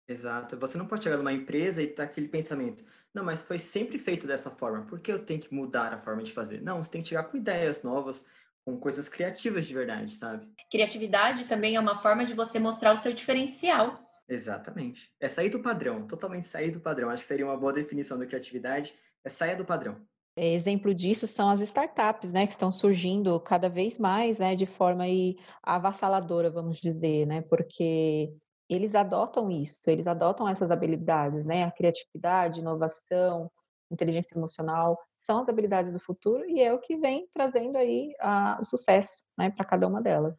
Exato. 0.07 0.57
Você 0.57 0.77
não 0.77 0.85
pode 0.85 1.03
chegar 1.03 1.17
numa 1.17 1.31
empresa 1.31 1.81
e 1.81 1.87
ter 1.87 2.01
aquele 2.01 2.27
pensamento, 2.27 2.83
não, 3.13 3.23
mas 3.23 3.43
foi 3.43 3.57
sempre 3.57 3.97
feito 3.97 4.27
dessa 4.27 4.51
forma, 4.51 4.85
por 4.85 4.99
que 4.99 5.11
eu 5.11 5.23
tenho 5.23 5.39
que 5.39 5.53
mudar 5.53 5.93
a 5.93 5.97
forma 5.97 6.21
de 6.21 6.33
fazer? 6.33 6.61
Não, 6.61 6.83
você 6.83 6.91
tem 6.91 7.01
que 7.01 7.07
chegar 7.07 7.23
com 7.23 7.37
ideias 7.37 7.83
novas, 7.83 8.25
com 8.65 8.77
coisas 8.77 9.09
criativas 9.09 9.65
de 9.65 9.73
verdade, 9.73 10.11
sabe? 10.11 10.47
Criatividade 10.71 11.45
também 11.45 11.75
é 11.75 11.79
uma 11.79 12.01
forma 12.01 12.25
de 12.25 12.33
você 12.33 12.59
mostrar 12.59 12.93
o 12.93 12.97
seu 12.97 13.13
diferencial. 13.13 13.99
Exatamente. 14.27 15.11
É 15.19 15.27
sair 15.27 15.49
do 15.49 15.61
padrão, 15.61 16.07
totalmente 16.07 16.45
sair 16.45 16.71
do 16.71 16.79
padrão. 16.79 17.09
Acho 17.09 17.23
que 17.23 17.27
seria 17.27 17.45
uma 17.45 17.57
boa 17.57 17.73
definição 17.73 18.17
da 18.17 18.25
criatividade, 18.25 18.93
é 19.23 19.29
sair 19.29 19.55
do 19.55 19.65
padrão. 19.65 19.97
Exemplo 20.35 20.95
disso 20.95 21.27
são 21.27 21.49
as 21.49 21.61
startups, 21.61 22.33
né, 22.33 22.47
que 22.47 22.53
estão 22.53 22.71
surgindo 22.71 23.39
cada 23.39 23.69
vez 23.69 23.99
mais, 23.99 24.39
né, 24.39 24.55
de 24.55 24.65
forma 24.65 25.03
aí 25.03 25.37
avassaladora, 25.61 26.49
vamos 26.49 26.79
dizer, 26.79 27.27
né, 27.27 27.41
porque 27.41 28.33
eles 28.67 28.95
adotam 28.95 29.51
isso, 29.51 29.81
eles 29.85 30.07
adotam 30.07 30.49
essas 30.49 30.71
habilidades, 30.71 31.45
né, 31.45 31.65
a 31.65 31.71
criatividade, 31.71 32.61
inovação, 32.61 33.51
inteligência 33.93 34.37
emocional, 34.37 34.99
são 35.15 35.41
as 35.41 35.49
habilidades 35.49 35.93
do 35.93 35.99
futuro 35.99 36.43
e 36.49 36.61
é 36.61 36.73
o 36.73 36.79
que 36.79 36.97
vem 36.97 37.27
trazendo 37.31 37.77
aí 37.77 38.13
a, 38.19 38.57
o 38.61 38.65
sucesso 38.65 39.23
né, 39.37 39.49
para 39.49 39.65
cada 39.65 39.87
uma 39.87 40.01
delas. 40.01 40.35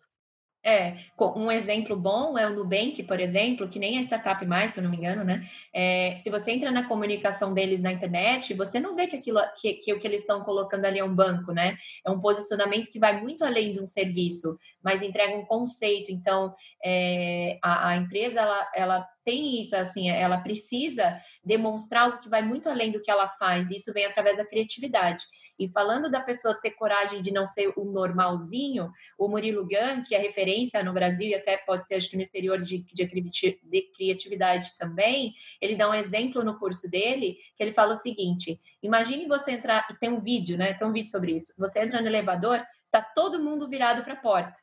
É, 0.66 0.96
um 1.36 1.52
exemplo 1.52 1.94
bom 1.94 2.38
é 2.38 2.46
o 2.46 2.54
Nubank, 2.54 3.02
por 3.02 3.20
exemplo, 3.20 3.68
que 3.68 3.78
nem 3.78 3.98
é 3.98 4.00
startup 4.00 4.46
mais, 4.46 4.72
se 4.72 4.80
eu 4.80 4.84
não 4.84 4.90
me 4.90 4.96
engano, 4.96 5.22
né? 5.22 5.46
É, 5.74 6.16
se 6.16 6.30
você 6.30 6.52
entra 6.52 6.70
na 6.70 6.88
comunicação 6.88 7.52
deles 7.52 7.82
na 7.82 7.92
internet, 7.92 8.54
você 8.54 8.80
não 8.80 8.96
vê 8.96 9.06
que 9.06 9.14
aquilo 9.14 9.40
que, 9.60 9.74
que 9.74 9.92
o 9.92 10.00
que 10.00 10.06
eles 10.06 10.22
estão 10.22 10.42
colocando 10.42 10.86
ali 10.86 10.98
é 10.98 11.04
um 11.04 11.14
banco, 11.14 11.52
né? 11.52 11.76
É 12.04 12.10
um 12.10 12.18
posicionamento 12.18 12.90
que 12.90 12.98
vai 12.98 13.20
muito 13.20 13.44
além 13.44 13.74
de 13.74 13.80
um 13.80 13.86
serviço, 13.86 14.58
mas 14.84 15.02
entrega 15.02 15.34
um 15.34 15.46
conceito. 15.46 16.12
Então, 16.12 16.54
é, 16.84 17.58
a, 17.62 17.88
a, 17.88 17.96
empresa 17.96 18.40
ela, 18.40 18.70
ela 18.74 19.08
tem 19.24 19.58
isso, 19.58 19.74
assim, 19.74 20.10
ela 20.10 20.38
precisa 20.38 21.18
demonstrar 21.42 22.02
algo 22.02 22.20
que 22.20 22.28
vai 22.28 22.42
muito 22.42 22.68
além 22.68 22.92
do 22.92 23.00
que 23.00 23.10
ela 23.10 23.26
faz. 23.38 23.70
Isso 23.70 23.92
vem 23.94 24.04
através 24.04 24.36
da 24.36 24.44
criatividade. 24.44 25.24
E 25.58 25.68
falando 25.68 26.10
da 26.10 26.20
pessoa 26.20 26.60
ter 26.60 26.72
coragem 26.72 27.22
de 27.22 27.32
não 27.32 27.46
ser 27.46 27.72
o 27.76 27.84
normalzinho, 27.84 28.90
o 29.18 29.26
Murilo 29.26 29.62
Gun, 29.62 30.02
que 30.06 30.14
é 30.14 30.18
referência 30.18 30.82
no 30.82 30.92
Brasil 30.92 31.28
e 31.28 31.34
até 31.34 31.56
pode 31.56 31.86
ser 31.86 31.94
acho 31.94 32.10
que 32.10 32.16
no 32.16 32.22
exterior 32.22 32.60
de, 32.60 32.84
de, 32.92 33.06
de 33.06 33.82
criatividade 33.96 34.76
também, 34.76 35.32
ele 35.60 35.76
dá 35.76 35.88
um 35.88 35.94
exemplo 35.94 36.44
no 36.44 36.58
curso 36.58 36.90
dele, 36.90 37.38
que 37.56 37.62
ele 37.62 37.72
fala 37.72 37.92
o 37.92 37.96
seguinte: 37.96 38.60
imagine 38.82 39.26
você 39.26 39.52
entrar, 39.52 39.86
e 39.90 39.94
tem 39.94 40.10
um 40.10 40.20
vídeo, 40.20 40.58
né? 40.58 40.74
Tem 40.74 40.86
um 40.86 40.92
vídeo 40.92 41.08
sobre 41.08 41.32
isso. 41.32 41.54
Você 41.56 41.80
entra 41.80 42.02
no 42.02 42.08
elevador, 42.08 42.60
tá 42.90 43.00
todo 43.00 43.42
mundo 43.42 43.68
virado 43.68 44.02
para 44.02 44.12
a 44.12 44.20
porta. 44.20 44.58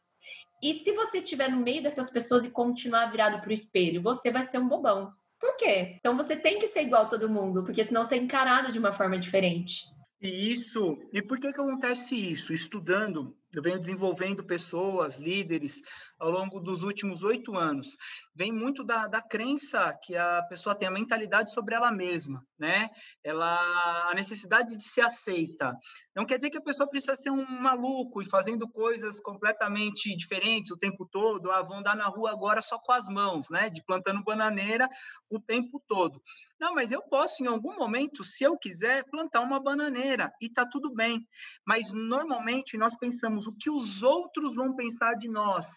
E 0.62 0.74
se 0.74 0.92
você 0.92 1.18
estiver 1.18 1.50
no 1.50 1.58
meio 1.58 1.82
dessas 1.82 2.10
pessoas 2.10 2.44
e 2.44 2.50
continuar 2.50 3.08
virado 3.08 3.42
para 3.42 3.50
o 3.50 3.54
espelho, 3.54 4.02
você 4.02 4.32
vai 4.32 4.44
ser 4.44 4.60
um 4.60 4.68
bobão. 4.68 5.12
Por 5.40 5.58
quê? 5.58 5.96
Então 6.00 6.16
você 6.16 6.36
tem 6.36 6.60
que 6.60 6.68
ser 6.68 6.84
igual 6.84 7.04
a 7.04 7.08
todo 7.08 7.30
mundo, 7.30 7.64
porque 7.64 7.84
senão 7.84 8.04
você 8.04 8.16
é 8.16 8.20
encarado 8.20 8.72
de 8.72 8.78
uma 8.78 8.94
forma 8.94 9.18
diferente. 9.18 9.84
E 10.22 10.52
isso, 10.52 11.00
e 11.12 11.20
por 11.20 11.40
que, 11.40 11.52
que 11.52 11.60
acontece 11.60 12.16
isso? 12.16 12.54
Estudando, 12.54 13.36
eu 13.54 13.62
venho 13.62 13.80
desenvolvendo 13.80 14.44
pessoas, 14.44 15.18
líderes, 15.18 15.82
ao 16.18 16.30
longo 16.30 16.60
dos 16.60 16.84
últimos 16.84 17.24
oito 17.24 17.58
anos. 17.58 17.98
Vem 18.34 18.52
muito 18.52 18.84
da, 18.84 19.08
da 19.08 19.22
crença 19.22 19.94
que 20.04 20.16
a 20.16 20.42
pessoa 20.44 20.76
tem, 20.76 20.88
a 20.88 20.92
mentalidade 20.92 21.54
sobre 21.54 21.76
ela 21.76 21.92
mesma, 21.92 22.46
né? 22.58 22.90
Ela, 23.24 24.10
a 24.10 24.14
necessidade 24.14 24.78
de 24.78 24.84
ser 24.84 25.02
aceita. 25.02 25.76
Não 26.16 26.26
quer 26.26 26.38
dizer 26.38 26.50
que 26.50 26.58
a 26.58 26.64
pessoa 26.64 26.90
precisa 26.90 27.16
ser 27.16 27.30
um 27.30 27.46
maluco 27.46 28.22
e 28.22 28.30
fazendo 28.30 28.70
coisas 28.70 29.20
completamente 29.20 30.16
diferentes 30.16 30.72
o 30.72 30.78
tempo 30.78 31.06
todo. 31.12 31.52
Ah, 31.52 31.62
vão 31.62 31.80
andar 31.80 31.96
na 31.96 32.08
rua 32.08 32.32
agora 32.32 32.62
só 32.62 32.80
com 32.80 32.94
as 32.94 33.08
mãos, 33.08 33.50
né? 33.50 33.70
De 33.70 33.84
plantando 33.84 34.24
bananeira 34.24 34.88
o 35.30 35.40
tempo 35.40 35.84
todo. 35.88 36.22
Não, 36.60 36.74
mas 36.74 36.92
eu 36.92 37.02
posso, 37.02 37.44
em 37.44 37.48
algum 37.48 37.76
momento, 37.76 38.24
se 38.24 38.44
eu 38.44 38.58
quiser, 38.58 39.04
plantar 39.10 39.42
uma 39.42 39.60
bananeira 39.60 40.32
e 40.42 40.50
tá 40.50 40.66
tudo 40.66 40.94
bem. 40.94 41.28
Mas 41.66 41.92
normalmente 41.92 42.78
nós 42.78 42.96
pensamos 42.96 43.41
o 43.48 43.56
que 43.56 43.70
os 43.70 44.04
outros 44.04 44.56
vão 44.56 44.76
pensar 44.76 45.16
de 45.16 45.30
nós 45.30 45.68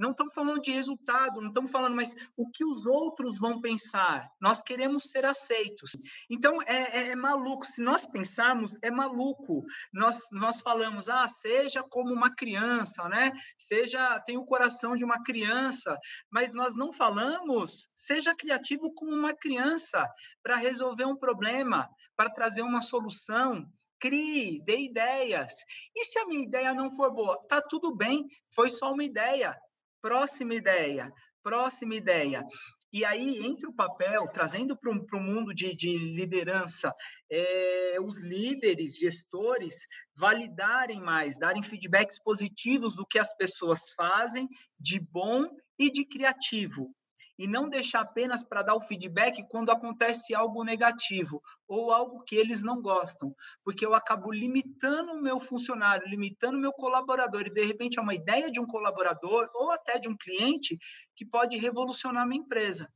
não 0.00 0.12
estamos 0.12 0.32
falando 0.32 0.62
de 0.62 0.72
resultado, 0.72 1.42
não 1.42 1.48
estamos 1.48 1.70
falando, 1.70 1.94
mas 1.94 2.14
o 2.34 2.50
que 2.50 2.64
os 2.64 2.86
outros 2.86 3.38
vão 3.38 3.60
pensar. 3.60 4.26
Nós 4.40 4.62
queremos 4.62 5.10
ser 5.10 5.26
aceitos. 5.26 5.92
Então, 6.30 6.62
é, 6.62 7.00
é, 7.00 7.08
é 7.10 7.14
maluco. 7.16 7.66
Se 7.66 7.82
nós 7.82 8.06
pensarmos, 8.06 8.78
é 8.82 8.90
maluco. 8.90 9.62
Nós, 9.92 10.22
nós 10.32 10.58
falamos, 10.62 11.10
ah, 11.10 11.28
seja 11.28 11.82
como 11.82 12.14
uma 12.14 12.34
criança, 12.34 13.06
né? 13.10 13.30
Seja, 13.58 14.18
tem 14.20 14.38
o 14.38 14.44
coração 14.46 14.96
de 14.96 15.04
uma 15.04 15.22
criança. 15.22 15.98
Mas 16.32 16.54
nós 16.54 16.74
não 16.74 16.94
falamos, 16.94 17.86
seja 17.94 18.34
criativo 18.34 18.90
como 18.94 19.14
uma 19.14 19.34
criança 19.34 20.08
para 20.42 20.56
resolver 20.56 21.04
um 21.04 21.16
problema, 21.16 21.86
para 22.16 22.30
trazer 22.30 22.62
uma 22.62 22.80
solução, 22.80 23.66
crie, 24.00 24.62
dê 24.64 24.80
ideias. 24.80 25.52
E 25.94 26.04
se 26.04 26.18
a 26.18 26.26
minha 26.26 26.44
ideia 26.44 26.74
não 26.74 26.94
for 26.96 27.12
boa? 27.12 27.38
Tá 27.48 27.60
tudo 27.60 27.94
bem, 27.94 28.26
foi 28.54 28.68
só 28.68 28.92
uma 28.92 29.04
ideia. 29.04 29.56
Próxima 30.02 30.54
ideia, 30.54 31.12
próxima 31.42 31.94
ideia. 31.94 32.44
E 32.92 33.04
aí 33.04 33.46
entra 33.46 33.68
o 33.68 33.74
papel, 33.74 34.26
trazendo 34.32 34.76
para 34.76 34.90
o 34.90 35.20
mundo 35.22 35.54
de, 35.54 35.76
de 35.76 35.96
liderança, 35.96 36.92
é, 37.30 37.98
os 38.00 38.18
líderes, 38.18 38.96
gestores, 38.96 39.76
validarem 40.16 41.00
mais, 41.00 41.38
darem 41.38 41.62
feedbacks 41.62 42.20
positivos 42.20 42.96
do 42.96 43.06
que 43.06 43.18
as 43.18 43.36
pessoas 43.36 43.90
fazem 43.94 44.48
de 44.78 44.98
bom 44.98 45.46
e 45.78 45.90
de 45.90 46.04
criativo 46.04 46.92
e 47.40 47.46
não 47.46 47.70
deixar 47.70 48.02
apenas 48.02 48.44
para 48.44 48.60
dar 48.60 48.74
o 48.74 48.80
feedback 48.80 49.42
quando 49.48 49.70
acontece 49.70 50.34
algo 50.34 50.62
negativo 50.62 51.42
ou 51.66 51.90
algo 51.90 52.22
que 52.22 52.36
eles 52.36 52.62
não 52.62 52.82
gostam, 52.82 53.34
porque 53.64 53.84
eu 53.86 53.94
acabo 53.94 54.30
limitando 54.30 55.12
o 55.12 55.22
meu 55.22 55.40
funcionário, 55.40 56.06
limitando 56.06 56.58
o 56.58 56.60
meu 56.60 56.70
colaborador 56.70 57.46
e 57.46 57.50
de 57.50 57.64
repente 57.64 57.98
é 57.98 58.02
uma 58.02 58.14
ideia 58.14 58.50
de 58.50 58.60
um 58.60 58.66
colaborador 58.66 59.48
ou 59.54 59.70
até 59.70 59.98
de 59.98 60.06
um 60.06 60.16
cliente 60.18 60.76
que 61.16 61.24
pode 61.24 61.56
revolucionar 61.56 62.24
a 62.24 62.26
minha 62.26 62.42
empresa. 62.42 62.92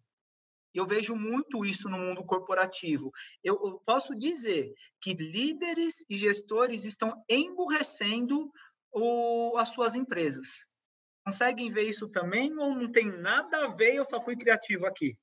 Eu 0.74 0.84
vejo 0.84 1.16
muito 1.16 1.64
isso 1.64 1.88
no 1.88 1.96
mundo 1.96 2.22
corporativo. 2.22 3.10
Eu, 3.42 3.80
posso 3.86 4.14
dizer 4.14 4.74
que 5.00 5.14
líderes 5.14 6.04
e 6.06 6.16
gestores 6.16 6.84
estão 6.84 7.14
emburrecendo 7.30 8.52
o, 8.92 9.56
as 9.56 9.68
suas 9.70 9.94
empresas 9.94 10.68
Conseguem 11.25 11.71
ver 11.71 11.88
isso 11.88 12.09
também 12.09 12.57
ou 12.59 12.75
não 12.75 12.90
tem 12.90 13.07
nada 13.07 13.64
a 13.64 13.68
ver? 13.68 13.94
Eu 13.94 14.05
só 14.05 14.20
fui 14.20 14.37
criativo 14.37 14.87
aqui. 14.87 15.16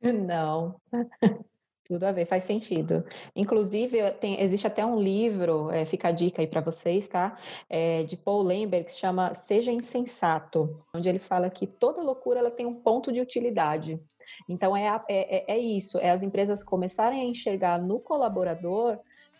Não. 0.00 0.80
Tudo 1.84 2.04
a 2.04 2.12
ver, 2.12 2.26
faz 2.26 2.44
sentido. 2.44 3.02
Inclusive, 3.34 4.12
tem, 4.20 4.38
existe 4.42 4.66
até 4.66 4.84
um 4.84 5.00
livro, 5.00 5.70
é, 5.70 5.86
fica 5.86 6.08
a 6.08 6.12
dica 6.12 6.42
aí 6.42 6.46
para 6.46 6.60
vocês, 6.60 7.08
tá? 7.08 7.38
É, 7.66 8.02
de 8.02 8.14
Paul 8.14 8.42
Lemberg, 8.42 8.84
que 8.84 8.92
se 8.92 8.98
chama 8.98 9.32
Seja 9.32 9.72
Insensato, 9.72 10.84
onde 10.94 11.08
ele 11.08 11.18
fala 11.18 11.48
que 11.48 11.66
toda 11.66 12.02
loucura 12.02 12.40
ela 12.40 12.50
tem 12.50 12.66
um 12.66 12.74
ponto 12.74 13.10
de 13.10 13.22
utilidade. 13.22 13.98
Então, 14.46 14.76
é, 14.76 15.02
é, 15.08 15.54
é 15.54 15.58
isso, 15.58 15.96
é 15.96 16.10
as 16.10 16.22
empresas 16.22 16.62
começarem 16.62 17.22
a 17.22 17.24
enxergar 17.24 17.78
no 17.80 17.98
colaborador 17.98 18.98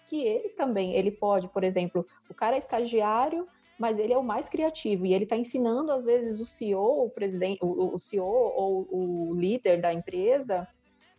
que 0.09 0.23
ele 0.23 0.49
também, 0.49 0.95
ele 0.95 1.11
pode, 1.11 1.49
por 1.49 1.63
exemplo, 1.63 2.07
o 2.31 2.35
cara 2.35 2.57
é 2.57 2.59
estagiário, 2.59 3.47
mas 3.79 3.99
ele 3.99 4.13
é 4.13 4.19
o 4.19 4.23
mais 4.23 4.49
criativo 4.49 5.07
e 5.07 5.15
ele 5.15 5.25
está 5.25 5.37
ensinando 5.37 5.93
às 5.93 6.05
vezes 6.05 6.41
o 6.41 6.47
CEO, 6.47 7.05
o 7.05 7.11
presidente, 7.11 7.59
o, 7.63 7.95
o 7.95 7.99
CEO 7.99 8.25
ou 8.25 8.89
o 8.91 9.35
líder 9.35 9.81
da 9.81 9.93
empresa 9.93 10.67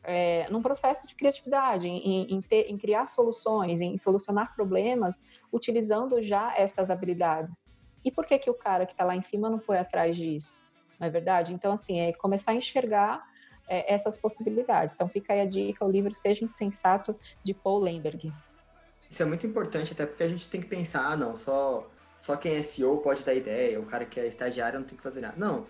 é, 0.04 0.50
num 0.50 0.62
processo 0.62 1.08
de 1.08 1.16
criatividade, 1.16 1.88
em, 1.88 2.34
em, 2.34 2.42
ter, 2.42 2.70
em 2.70 2.78
criar 2.78 3.08
soluções, 3.08 3.82
em 3.82 3.98
solucionar 3.98 4.56
problemas, 4.56 5.24
utilizando 5.52 6.22
já 6.22 6.56
essas 6.56 6.90
habilidades. 6.90 7.66
E 8.04 8.12
por 8.12 8.26
que 8.26 8.40
que 8.40 8.50
o 8.50 8.54
cara 8.54 8.86
que 8.86 8.94
está 8.94 9.04
lá 9.04 9.16
em 9.16 9.22
cima 9.22 9.50
não 9.50 9.60
foi 9.60 9.78
atrás 9.78 10.16
disso? 10.16 10.62
Não 11.00 11.08
é 11.08 11.10
verdade? 11.10 11.54
Então, 11.54 11.74
assim, 11.74 12.00
é 12.00 12.14
começar 12.14 12.52
a 12.52 12.56
enxergar 12.56 13.26
é, 13.68 13.94
essas 13.94 14.18
possibilidades. 14.18 14.96
Então, 14.96 15.08
fica 15.08 15.34
aí 15.34 15.42
a 15.42 15.46
dica, 15.46 15.86
o 15.86 15.92
livro 15.92 16.16
Seja 16.16 16.46
Insensato, 16.46 17.16
de 17.44 17.54
Paul 17.54 17.80
Lemberg. 17.80 18.32
Isso 19.10 19.22
é 19.22 19.26
muito 19.26 19.46
importante, 19.46 19.92
até 19.94 20.06
porque 20.06 20.24
a 20.24 20.28
gente 20.28 20.50
tem 20.50 20.62
que 20.62 20.68
pensar, 20.68 21.06
ah, 21.06 21.18
não, 21.18 21.36
só 21.36 21.90
só 22.20 22.36
quem 22.36 22.56
é 22.56 22.62
CEO 22.62 22.98
pode 22.98 23.24
dar 23.24 23.34
ideia, 23.34 23.80
o 23.80 23.86
cara 23.86 24.06
que 24.06 24.20
é 24.20 24.28
estagiário 24.28 24.80
não 24.80 24.86
tem 24.86 24.98
que 24.98 25.04
fazer 25.04 25.22
nada. 25.22 25.36
Não, 25.38 25.66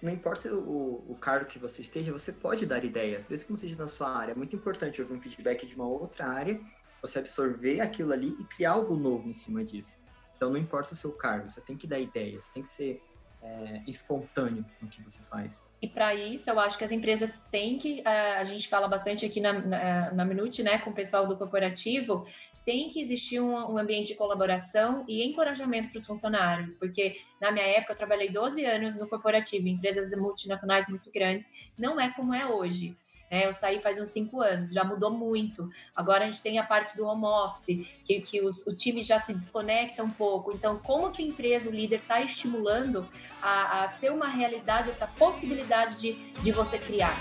não 0.00 0.12
importa 0.12 0.52
o, 0.54 1.04
o 1.08 1.16
cargo 1.16 1.46
que 1.46 1.58
você 1.58 1.82
esteja, 1.82 2.12
você 2.12 2.32
pode 2.32 2.66
dar 2.66 2.84
ideias, 2.84 3.26
mesmo 3.28 3.46
que 3.46 3.52
não 3.52 3.56
seja 3.56 3.76
na 3.76 3.88
sua 3.88 4.16
área. 4.16 4.32
É 4.32 4.34
muito 4.34 4.54
importante 4.54 5.00
ouvir 5.02 5.14
um 5.14 5.20
feedback 5.20 5.66
de 5.66 5.74
uma 5.74 5.86
outra 5.86 6.26
área, 6.26 6.60
você 7.02 7.18
absorver 7.18 7.80
aquilo 7.80 8.12
ali 8.12 8.36
e 8.38 8.44
criar 8.44 8.72
algo 8.72 8.96
novo 8.96 9.28
em 9.28 9.32
cima 9.32 9.64
disso. 9.64 9.96
Então, 10.36 10.50
não 10.50 10.56
importa 10.56 10.92
o 10.92 10.96
seu 10.96 11.12
cargo, 11.12 11.50
você 11.50 11.60
tem 11.60 11.76
que 11.76 11.86
dar 11.86 11.98
ideias, 11.98 12.48
tem 12.48 12.62
que 12.62 12.68
ser 12.68 13.02
é, 13.42 13.82
espontâneo 13.86 14.64
no 14.80 14.88
que 14.88 15.02
você 15.02 15.22
faz. 15.22 15.64
E 15.80 15.88
para 15.88 16.14
isso, 16.14 16.50
eu 16.50 16.58
acho 16.58 16.76
que 16.76 16.84
as 16.84 16.90
empresas 16.90 17.40
têm 17.50 17.78
que, 17.78 18.00
é, 18.04 18.36
a 18.36 18.44
gente 18.44 18.68
fala 18.68 18.88
bastante 18.88 19.24
aqui 19.24 19.40
na, 19.40 19.52
na, 19.52 20.10
na 20.12 20.24
Minute, 20.24 20.62
né, 20.62 20.78
com 20.78 20.90
o 20.90 20.94
pessoal 20.94 21.26
do 21.26 21.36
corporativo, 21.36 22.26
tem 22.68 22.90
que 22.90 23.00
existir 23.00 23.40
um, 23.40 23.54
um 23.54 23.78
ambiente 23.78 24.08
de 24.08 24.14
colaboração 24.14 25.02
e 25.08 25.24
encorajamento 25.24 25.88
para 25.88 25.96
os 25.96 26.06
funcionários, 26.06 26.74
porque 26.74 27.16
na 27.40 27.50
minha 27.50 27.64
época 27.64 27.94
eu 27.94 27.96
trabalhei 27.96 28.28
12 28.28 28.62
anos 28.62 28.94
no 28.94 29.08
corporativo, 29.08 29.66
em 29.66 29.72
empresas 29.72 30.14
multinacionais 30.14 30.86
muito 30.86 31.10
grandes, 31.10 31.50
não 31.78 31.98
é 31.98 32.10
como 32.10 32.34
é 32.34 32.44
hoje. 32.44 32.94
Né? 33.30 33.46
Eu 33.46 33.54
saí 33.54 33.80
faz 33.80 33.98
uns 33.98 34.10
cinco 34.10 34.42
anos, 34.42 34.70
já 34.70 34.84
mudou 34.84 35.10
muito. 35.10 35.70
Agora 35.96 36.24
a 36.24 36.26
gente 36.26 36.42
tem 36.42 36.58
a 36.58 36.62
parte 36.62 36.94
do 36.94 37.06
home 37.06 37.24
office, 37.24 37.88
que, 38.04 38.20
que 38.20 38.42
os, 38.42 38.66
o 38.66 38.76
time 38.76 39.02
já 39.02 39.18
se 39.18 39.32
desconecta 39.32 40.04
um 40.04 40.10
pouco. 40.10 40.52
Então, 40.52 40.78
como 40.78 41.10
que 41.10 41.22
a 41.22 41.26
empresa, 41.26 41.70
o 41.70 41.72
líder, 41.72 42.00
está 42.00 42.20
estimulando 42.20 43.02
a, 43.40 43.84
a, 43.84 43.88
ser 43.88 44.12
uma 44.12 44.28
realidade 44.28 44.90
essa 44.90 45.06
possibilidade 45.06 45.96
de, 45.96 46.12
de 46.42 46.52
você 46.52 46.78
criar? 46.78 47.18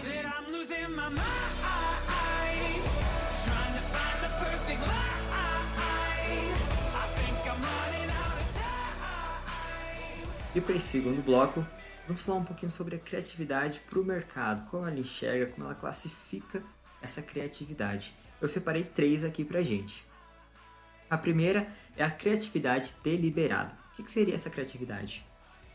E 10.55 10.61
para 10.61 10.75
esse 10.75 10.87
segundo 10.87 11.23
bloco, 11.23 11.65
vamos 12.07 12.21
falar 12.21 12.39
um 12.39 12.43
pouquinho 12.43 12.71
sobre 12.71 12.95
a 12.95 12.99
criatividade 12.99 13.81
para 13.81 13.99
o 13.99 14.03
mercado, 14.03 14.67
como 14.69 14.87
ela 14.87 14.97
enxerga, 14.97 15.47
como 15.47 15.65
ela 15.65 15.75
classifica 15.75 16.63
essa 17.01 17.21
criatividade. 17.21 18.15
Eu 18.41 18.47
separei 18.47 18.83
três 18.83 19.23
aqui 19.23 19.43
para 19.43 19.61
gente. 19.61 20.05
A 21.09 21.17
primeira 21.17 21.71
é 21.95 22.03
a 22.03 22.09
criatividade 22.09 22.95
deliberada. 23.03 23.77
O 23.93 24.03
que 24.03 24.11
seria 24.11 24.35
essa 24.35 24.49
criatividade? 24.49 25.25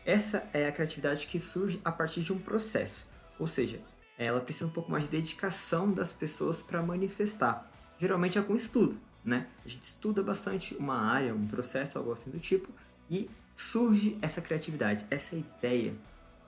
Essa 0.05 0.47
é 0.53 0.67
a 0.67 0.71
criatividade 0.71 1.27
que 1.27 1.39
surge 1.39 1.79
a 1.83 1.91
partir 1.91 2.21
de 2.21 2.33
um 2.33 2.39
processo, 2.39 3.07
ou 3.39 3.47
seja, 3.47 3.81
ela 4.17 4.41
precisa 4.41 4.65
um 4.65 4.69
pouco 4.69 4.91
mais 4.91 5.05
de 5.05 5.11
dedicação 5.11 5.91
das 5.91 6.13
pessoas 6.13 6.61
para 6.61 6.81
manifestar. 6.81 7.71
Geralmente 7.97 8.37
é 8.37 8.41
com 8.41 8.53
estudo, 8.53 8.99
né? 9.23 9.47
A 9.63 9.67
gente 9.67 9.83
estuda 9.83 10.21
bastante 10.21 10.75
uma 10.75 10.97
área, 10.97 11.33
um 11.33 11.47
processo, 11.47 11.97
algo 11.97 12.11
assim 12.11 12.29
do 12.29 12.39
tipo, 12.39 12.69
e 13.09 13.29
surge 13.55 14.17
essa 14.21 14.41
criatividade, 14.41 15.05
essa 15.09 15.35
ideia 15.35 15.93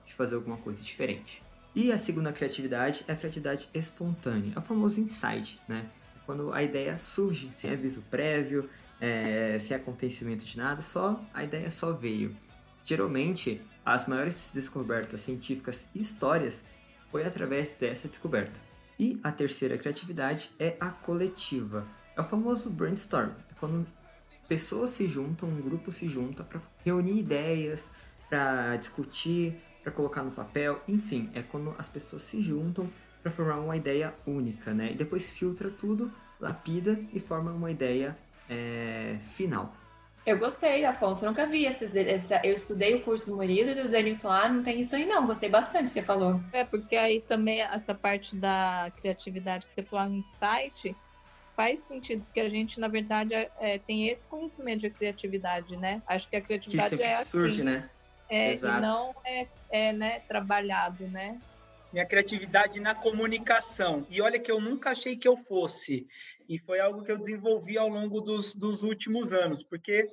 de 0.06 0.13
fazer 0.13 0.36
alguma 0.36 0.58
coisa 0.58 0.84
diferente. 0.84 1.44
E 1.74 1.91
a 1.91 1.98
segunda 1.98 2.32
criatividade 2.32 3.04
é 3.08 3.12
a 3.12 3.15
criatividade 3.15 3.70
espontânea, 3.74 4.54
é 4.56 4.60
o 4.60 4.62
famoso 4.62 5.02
insight, 5.02 5.60
né? 5.68 5.89
Quando 6.26 6.54
a 6.54 6.63
ideia 6.63 6.98
surge 6.98 7.52
sem 7.56 7.72
aviso 7.72 8.02
prévio, 8.04 8.70
é, 9.00 9.58
sem 9.60 9.76
acontecimento 9.76 10.46
de 10.46 10.58
nada, 10.58 10.82
só 10.82 11.22
a 11.34 11.44
ideia 11.44 11.70
só 11.70 11.91
veio. 11.91 12.36
Geralmente, 12.84 13.62
as 13.86 14.08
maiores 14.08 14.52
descobertas 14.54 15.22
científicas 15.22 15.89
e 15.94 16.00
histórias 16.00 16.65
foi 17.12 17.26
através 17.26 17.72
dessa 17.72 18.08
descoberta. 18.08 18.60
E 18.98 19.20
a 19.24 19.32
terceira 19.32 19.78
criatividade 19.78 20.52
é 20.58 20.78
a 20.80 20.89
coletiva. 20.89 21.86
É 22.15 22.22
o 22.22 22.24
famoso 22.24 22.70
brainstorm, 22.70 23.32
é 23.50 23.54
quando 23.60 23.86
pessoas 24.47 24.91
se 24.91 25.08
juntam, 25.08 25.49
um 25.49 25.62
grupo 25.62 25.91
se 25.91 26.08
junta 26.08 26.43
para 26.43 26.62
reunir 26.84 27.19
ideias, 27.19 27.89
para 28.29 28.75
discutir, 28.77 29.55
para 29.84 29.91
colocar 29.91 30.23
no 30.23 30.31
papel, 30.31 30.81
enfim, 30.88 31.29
é 31.34 31.41
quando 31.41 31.75
as 31.77 31.88
pessoas 31.88 32.21
se 32.23 32.41
juntam 32.41 32.89
para 33.21 33.31
formar 33.31 33.60
uma 33.60 33.75
ideia 33.75 34.13
única, 34.25 34.73
né? 34.73 34.91
E 34.91 34.95
depois 34.95 35.34
filtra 35.34 35.69
tudo, 35.69 36.12
lapida 36.39 36.99
e 37.13 37.19
forma 37.19 37.51
uma 37.51 37.71
ideia 37.71 38.17
é, 38.49 39.17
final. 39.21 39.73
Eu 40.25 40.39
gostei, 40.39 40.84
Afonso. 40.86 41.23
Eu 41.23 41.29
nunca 41.29 41.45
vi 41.45 41.65
esses. 41.65 41.95
Essa, 41.95 42.41
eu 42.43 42.53
estudei 42.53 42.95
o 42.95 43.01
curso 43.01 43.27
do 43.27 43.36
Murilo 43.36 43.69
e 43.69 43.75
do 43.75 43.88
Denilson 43.88 44.27
lá, 44.27 44.49
não 44.49 44.63
tem 44.63 44.79
isso 44.79 44.95
aí, 44.95 45.05
não. 45.05 45.27
Gostei 45.27 45.49
bastante, 45.49 45.89
você 45.89 46.01
falou. 46.01 46.41
É, 46.51 46.63
porque 46.63 46.95
aí 46.95 47.21
também 47.21 47.62
essa 47.62 47.93
parte 47.93 48.36
da 48.36 48.91
criatividade 48.99 49.67
que 49.67 49.75
você 49.75 49.84
falou, 49.84 50.12
insight, 50.12 50.95
faz 51.56 51.80
sentido, 51.82 52.24
porque 52.26 52.39
a 52.39 52.50
gente, 52.50 52.80
na 52.80 52.88
verdade, 52.88 53.34
é, 53.34 53.50
é, 53.60 53.80
tem 53.80 54.10
esse 54.10 54.26
conhecimento 54.28 54.82
de 54.82 54.89
criatividade, 54.89 55.78
né? 55.78 56.02
Acho 56.08 56.30
que 56.30 56.36
a 56.36 56.41
criatividade 56.41 56.98
que 56.98 57.04
é 57.04 57.15
assim. 57.15 57.32
surge, 57.32 57.63
né? 57.63 57.89
É, 58.30 58.52
Exato. 58.52 58.78
e 58.78 58.82
não 58.82 59.15
é, 59.24 59.48
é 59.70 59.94
né, 59.94 60.20
trabalhado, 60.22 61.08
né? 61.08 61.39
minha 61.96 62.06
criatividade 62.06 62.82
na 62.82 62.94
comunicação. 62.94 64.06
E 64.10 64.22
olha 64.22 64.38
que 64.38 64.52
eu 64.52 64.60
nunca 64.60 64.89
achei 64.89 65.15
que 65.15 65.26
eu 65.26 65.38
fosse. 65.38 66.06
E 66.50 66.58
foi 66.58 66.82
algo 66.82 67.04
que 67.04 67.12
eu 67.12 67.18
desenvolvi 67.18 67.78
ao 67.78 67.88
longo 67.88 68.20
dos, 68.20 68.54
dos 68.54 68.84
últimos 68.84 69.32
anos, 69.32 69.63
porque 69.63 70.10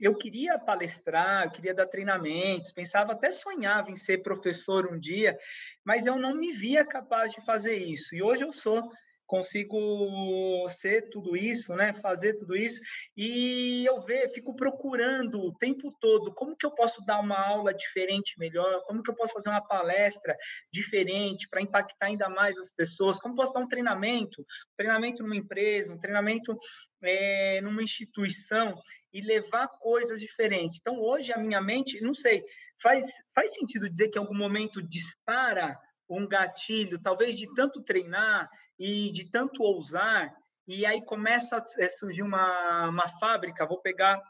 eu 0.00 0.14
queria 0.14 0.58
palestrar, 0.58 1.44
eu 1.44 1.50
queria 1.50 1.74
dar 1.74 1.86
treinamentos, 1.86 2.72
pensava 2.72 3.12
até 3.12 3.30
sonhava 3.30 3.90
em 3.90 3.96
ser 3.96 4.22
professor 4.22 4.90
um 4.90 4.98
dia, 4.98 5.38
mas 5.84 6.06
eu 6.06 6.16
não 6.16 6.34
me 6.34 6.52
via 6.52 6.86
capaz 6.86 7.32
de 7.32 7.44
fazer 7.44 7.76
isso. 7.76 8.14
E 8.14 8.22
hoje 8.22 8.42
eu 8.42 8.50
sou 8.50 8.90
consigo 9.26 10.66
ser 10.68 11.10
tudo 11.10 11.36
isso, 11.36 11.74
né? 11.74 11.92
Fazer 11.92 12.34
tudo 12.34 12.56
isso 12.56 12.80
e 13.16 13.84
eu 13.86 14.00
ver, 14.02 14.28
fico 14.28 14.54
procurando 14.54 15.40
o 15.40 15.52
tempo 15.52 15.92
todo 16.00 16.32
como 16.32 16.56
que 16.56 16.64
eu 16.64 16.70
posso 16.70 17.04
dar 17.04 17.20
uma 17.20 17.38
aula 17.38 17.74
diferente, 17.74 18.38
melhor, 18.38 18.82
como 18.84 19.02
que 19.02 19.10
eu 19.10 19.14
posso 19.14 19.32
fazer 19.32 19.50
uma 19.50 19.66
palestra 19.66 20.36
diferente 20.72 21.48
para 21.48 21.60
impactar 21.60 22.06
ainda 22.06 22.28
mais 22.28 22.58
as 22.58 22.70
pessoas, 22.70 23.18
como 23.18 23.34
posso 23.34 23.52
dar 23.52 23.60
um 23.60 23.68
treinamento, 23.68 24.40
um 24.40 24.76
treinamento 24.76 25.22
numa 25.22 25.36
empresa, 25.36 25.92
um 25.92 25.98
treinamento 25.98 26.56
é, 27.02 27.60
numa 27.60 27.82
instituição 27.82 28.80
e 29.12 29.20
levar 29.20 29.68
coisas 29.80 30.20
diferentes. 30.20 30.78
Então 30.80 31.00
hoje 31.00 31.32
a 31.32 31.38
minha 31.38 31.60
mente, 31.60 32.00
não 32.00 32.14
sei, 32.14 32.44
faz 32.80 33.06
faz 33.34 33.54
sentido 33.54 33.88
dizer 33.88 34.08
que 34.08 34.18
em 34.18 34.22
algum 34.22 34.36
momento 34.36 34.82
dispara 34.82 35.78
um 36.08 36.26
gatilho, 36.26 37.00
talvez 37.00 37.36
de 37.36 37.52
tanto 37.54 37.82
treinar 37.82 38.48
e 38.78 39.10
de 39.10 39.30
tanto 39.30 39.62
ousar, 39.62 40.32
e 40.66 40.84
aí 40.84 41.04
começa 41.04 41.58
a 41.58 41.64
eh, 41.82 41.88
surgir 41.88 42.22
uma, 42.22 42.88
uma 42.88 43.08
fábrica, 43.08 43.66
vou 43.66 43.80
pegar 43.80 44.20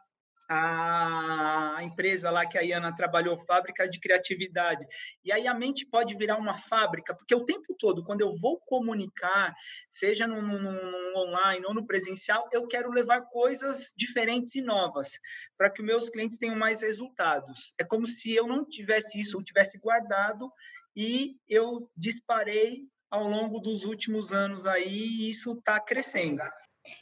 a 0.49 1.79
empresa 1.83 2.31
lá 2.31 2.47
que 2.47 2.57
a 2.57 2.61
Iana 2.61 2.95
trabalhou, 2.95 3.37
fábrica 3.37 3.89
de 3.89 3.99
criatividade. 3.99 4.87
E 5.25 5.33
aí 5.33 5.47
a 5.47 5.55
mente 5.55 5.85
pode 5.85 6.17
virar 6.17 6.37
uma 6.37 6.57
fábrica, 6.57 7.15
porque 7.15 7.35
o 7.35 7.45
tempo 7.45 7.75
todo, 7.79 8.05
quando 8.05 8.21
eu 8.21 8.33
vou 8.39 8.61
comunicar, 8.61 9.53
seja 9.91 10.27
no, 10.27 10.41
no, 10.41 10.59
no 10.61 11.19
online 11.19 11.67
ou 11.67 11.75
no 11.75 11.87
presencial, 11.87 12.49
eu 12.53 12.67
quero 12.67 12.91
levar 12.91 13.23
coisas 13.23 13.93
diferentes 13.97 14.55
e 14.55 14.61
novas, 14.61 15.19
para 15.59 15.71
que 15.71 15.81
os 15.81 15.87
meus 15.87 16.11
clientes 16.11 16.39
tenham 16.39 16.57
mais 16.57 16.83
resultados. 16.83 17.75
É 17.79 17.85
como 17.85 18.07
se 18.07 18.33
eu 18.33 18.47
não 18.47 18.65
tivesse 18.65 19.21
isso, 19.21 19.37
eu 19.37 19.45
tivesse 19.45 19.79
guardado 19.79 20.51
e 20.97 21.37
eu 21.49 21.91
disparei 21.97 22.85
ao 23.11 23.29
longo 23.29 23.61
dos 23.61 23.85
últimos 23.85 24.33
anos 24.33 24.67
aí 24.67 24.89
e 24.89 25.31
isso 25.31 25.53
está 25.53 25.79
crescendo. 25.79 26.43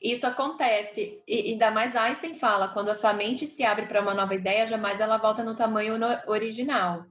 Isso 0.03 0.27
acontece, 0.27 1.23
e 1.27 1.53
ainda 1.53 1.71
mais 1.71 1.95
Einstein 1.95 2.35
fala, 2.35 2.69
quando 2.69 2.89
a 2.89 2.95
sua 2.95 3.13
mente 3.13 3.47
se 3.47 3.65
abre 3.65 3.87
para 3.87 4.01
uma 4.01 4.15
nova 4.15 4.35
ideia, 4.35 4.67
jamais 4.67 5.01
ela 5.01 5.19
volta 5.19 5.45
no 5.45 5.55
tamanho 5.55 5.95
original. 6.27 7.05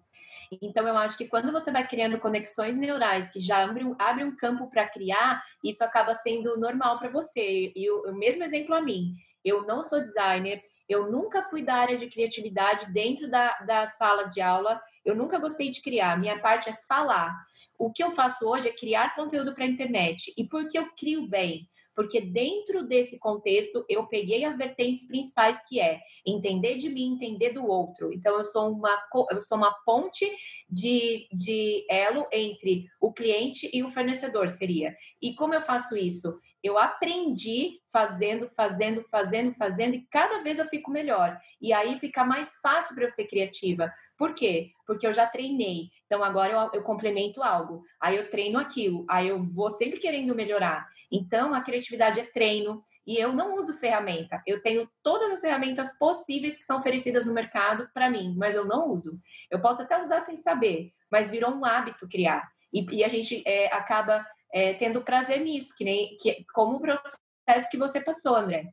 Então, 0.62 0.88
eu 0.88 0.98
acho 0.98 1.18
que 1.18 1.28
quando 1.28 1.52
você 1.52 1.72
vai 1.72 1.88
criando 1.88 2.20
conexões 2.20 2.78
neurais 2.78 3.30
que 3.30 3.40
já 3.40 3.64
abre, 3.64 3.84
abre 3.98 4.24
um 4.24 4.36
campo 4.36 4.70
para 4.70 4.88
criar, 4.88 5.44
isso 5.64 5.84
acaba 5.84 6.16
sendo 6.16 6.60
normal 6.60 7.00
para 7.00 7.10
você. 7.10 7.72
E 7.76 7.90
o 7.90 8.14
mesmo 8.14 8.44
exemplo 8.44 8.76
a 8.76 8.82
mim. 8.82 9.14
Eu 9.44 9.66
não 9.66 9.82
sou 9.82 10.00
designer, 10.00 10.64
eu 10.88 11.12
nunca 11.12 11.44
fui 11.44 11.64
da 11.64 11.76
área 11.76 11.98
de 11.98 12.08
criatividade 12.08 12.92
dentro 12.92 13.30
da, 13.30 13.58
da 13.60 13.88
sala 13.88 14.24
de 14.26 14.42
aula, 14.42 14.82
eu 15.04 15.16
nunca 15.16 15.40
gostei 15.40 15.70
de 15.70 15.82
criar. 15.82 16.20
Minha 16.20 16.40
parte 16.40 16.70
é 16.70 16.76
falar. 16.88 17.34
O 17.78 17.92
que 17.92 18.04
eu 18.04 18.12
faço 18.12 18.48
hoje 18.48 18.70
é 18.70 18.74
criar 18.74 19.16
conteúdo 19.16 19.54
para 19.54 19.64
a 19.64 19.68
internet. 19.68 20.34
E 20.38 20.44
por 20.44 20.68
que 20.68 20.78
eu 20.78 20.90
crio 20.96 21.28
bem? 21.28 21.68
Porque 21.96 22.20
dentro 22.20 22.88
desse 22.88 23.20
contexto 23.20 23.86
eu 23.88 24.08
peguei 24.08 24.46
as 24.46 24.58
vertentes 24.58 25.08
principais 25.08 25.60
que 25.68 25.80
é 25.80 26.00
entender 26.26 26.78
de 26.78 26.90
mim, 26.90 27.14
entender 27.14 27.52
do 27.52 27.66
outro. 27.68 28.12
Então 28.12 28.38
eu 28.38 28.46
sou 28.46 28.72
uma 28.72 28.98
eu 29.32 29.42
sou 29.42 29.58
uma 29.58 29.74
ponte 29.86 30.30
de, 30.70 31.28
de 31.32 31.86
elo 31.90 32.28
entre 32.32 32.88
o 33.00 33.14
cliente 33.14 33.70
e 33.72 33.84
o 33.84 33.92
fornecedor 33.92 34.50
seria. 34.50 34.96
E 35.22 35.36
como 35.36 35.54
eu 35.54 35.62
faço 35.62 35.96
isso? 35.96 36.40
Eu 36.64 36.78
aprendi 36.78 37.82
fazendo, 37.92 38.50
fazendo, 38.56 39.04
fazendo, 39.04 39.54
fazendo 39.54 39.96
e 39.96 40.08
cada 40.10 40.42
vez 40.42 40.60
eu 40.60 40.66
fico 40.66 40.90
melhor. 40.90 41.38
E 41.62 41.74
aí 41.74 42.00
fica 42.00 42.24
mais 42.24 42.56
fácil 42.62 42.96
para 42.96 43.04
eu 43.04 43.10
ser 43.10 43.28
criativa. 43.28 43.94
Por 44.18 44.34
quê? 44.34 44.72
Porque 44.88 45.06
eu 45.06 45.14
já 45.14 45.28
treinei. 45.28 45.90
Então 46.06 46.24
agora 46.24 46.54
eu, 46.54 46.80
eu 46.80 46.84
complemento 46.84 47.44
algo. 47.44 47.84
Aí 48.00 48.16
eu 48.16 48.30
treino 48.30 48.58
aquilo. 48.58 49.06
Aí 49.10 49.28
eu 49.28 49.44
vou 49.44 49.70
sempre 49.70 50.00
querendo 50.00 50.34
melhorar. 50.34 50.88
Então, 51.12 51.54
a 51.54 51.62
criatividade 51.62 52.20
é 52.20 52.26
treino 52.26 52.84
e 53.06 53.18
eu 53.18 53.34
não 53.34 53.56
uso 53.56 53.74
ferramenta. 53.74 54.42
Eu 54.48 54.62
tenho 54.62 54.90
todas 55.04 55.32
as 55.32 55.42
ferramentas 55.42 55.96
possíveis 56.00 56.56
que 56.56 56.64
são 56.64 56.78
oferecidas 56.78 57.26
no 57.26 57.34
mercado 57.34 57.88
para 57.94 58.10
mim, 58.10 58.34
mas 58.38 58.56
eu 58.56 58.66
não 58.66 58.90
uso. 58.90 59.20
Eu 59.52 59.60
posso 59.60 59.82
até 59.82 60.02
usar 60.02 60.22
sem 60.22 60.38
saber, 60.38 60.92
mas 61.12 61.30
virou 61.30 61.52
um 61.52 61.66
hábito 61.66 62.08
criar. 62.08 62.50
E, 62.72 62.84
e 62.96 63.04
a 63.04 63.08
gente 63.08 63.44
é, 63.46 63.68
acaba 63.68 64.26
é, 64.54 64.76
tendo 64.76 65.02
prazer 65.02 65.42
nisso, 65.42 65.74
que 65.76 65.84
nem 65.84 66.16
que, 66.18 66.46
como 66.54 66.78
o 66.78 66.80
processo 66.80 67.70
que 67.72 67.78
você 67.78 68.00
passou, 68.00 68.36
André. 68.36 68.72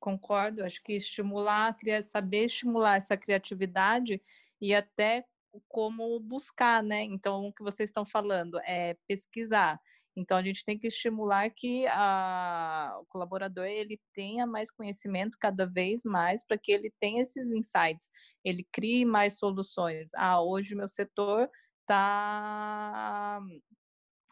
Concordo, 0.00 0.64
acho 0.64 0.82
que 0.82 0.94
estimular, 0.94 1.76
saber 2.02 2.44
estimular 2.44 2.96
essa 2.96 3.16
criatividade 3.16 4.20
e 4.60 4.74
até 4.74 5.24
como 5.68 6.18
buscar, 6.20 6.82
né? 6.82 7.02
Então, 7.02 7.46
o 7.46 7.52
que 7.52 7.62
vocês 7.62 7.88
estão 7.88 8.04
falando 8.04 8.58
é 8.60 8.96
pesquisar. 9.06 9.80
Então, 10.14 10.36
a 10.36 10.42
gente 10.42 10.64
tem 10.64 10.78
que 10.78 10.86
estimular 10.86 11.48
que 11.50 11.86
a, 11.88 12.96
o 13.00 13.06
colaborador 13.06 13.66
ele 13.66 14.00
tenha 14.12 14.46
mais 14.46 14.70
conhecimento 14.70 15.36
cada 15.38 15.66
vez 15.66 16.02
mais 16.04 16.44
para 16.44 16.58
que 16.58 16.72
ele 16.72 16.92
tenha 16.98 17.22
esses 17.22 17.46
insights, 17.50 18.10
ele 18.44 18.66
crie 18.72 19.04
mais 19.04 19.38
soluções. 19.38 20.10
Ah, 20.14 20.42
hoje 20.42 20.74
meu 20.74 20.88
setor 20.88 21.50
está 21.82 23.40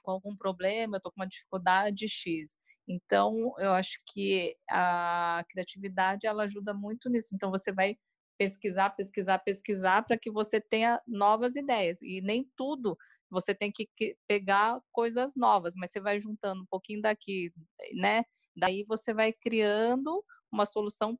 com 0.05 0.11
algum 0.13 0.37
problema, 0.37 0.97
eu 0.97 0.99
estou 0.99 1.11
com 1.11 1.21
uma 1.21 1.27
dificuldade 1.27 2.07
X. 2.07 2.57
Então, 2.87 3.55
eu 3.59 3.73
acho 3.73 3.99
que 4.07 4.57
a 4.71 5.45
criatividade 5.49 6.27
ela 6.27 6.45
ajuda 6.45 6.75
muito 6.75 7.09
nisso. 7.09 7.31
Então, 7.35 7.51
você 7.51 7.73
vai 7.73 7.97
pesquisar, 8.39 8.91
pesquisar, 8.91 9.39
pesquisar 9.39 10.03
para 10.03 10.19
que 10.19 10.31
você 10.31 10.61
tenha 10.61 11.01
novas 11.07 11.57
ideias. 11.57 12.01
E 12.03 12.21
nem 12.21 12.49
tudo 12.57 12.97
você 13.31 13.55
tem 13.55 13.73
que 13.73 13.89
pegar 14.29 14.81
coisas 14.93 15.35
novas, 15.35 15.75
mas 15.77 15.91
você 15.91 16.01
vai 16.01 16.21
juntando 16.21 16.63
um 16.63 16.67
pouquinho 16.67 17.01
daqui, 17.03 17.53
né? 17.95 18.25
Daí 18.57 18.85
você 18.85 19.13
vai 19.13 19.33
criando 19.33 20.23
uma 20.53 20.67
solução 20.67 21.19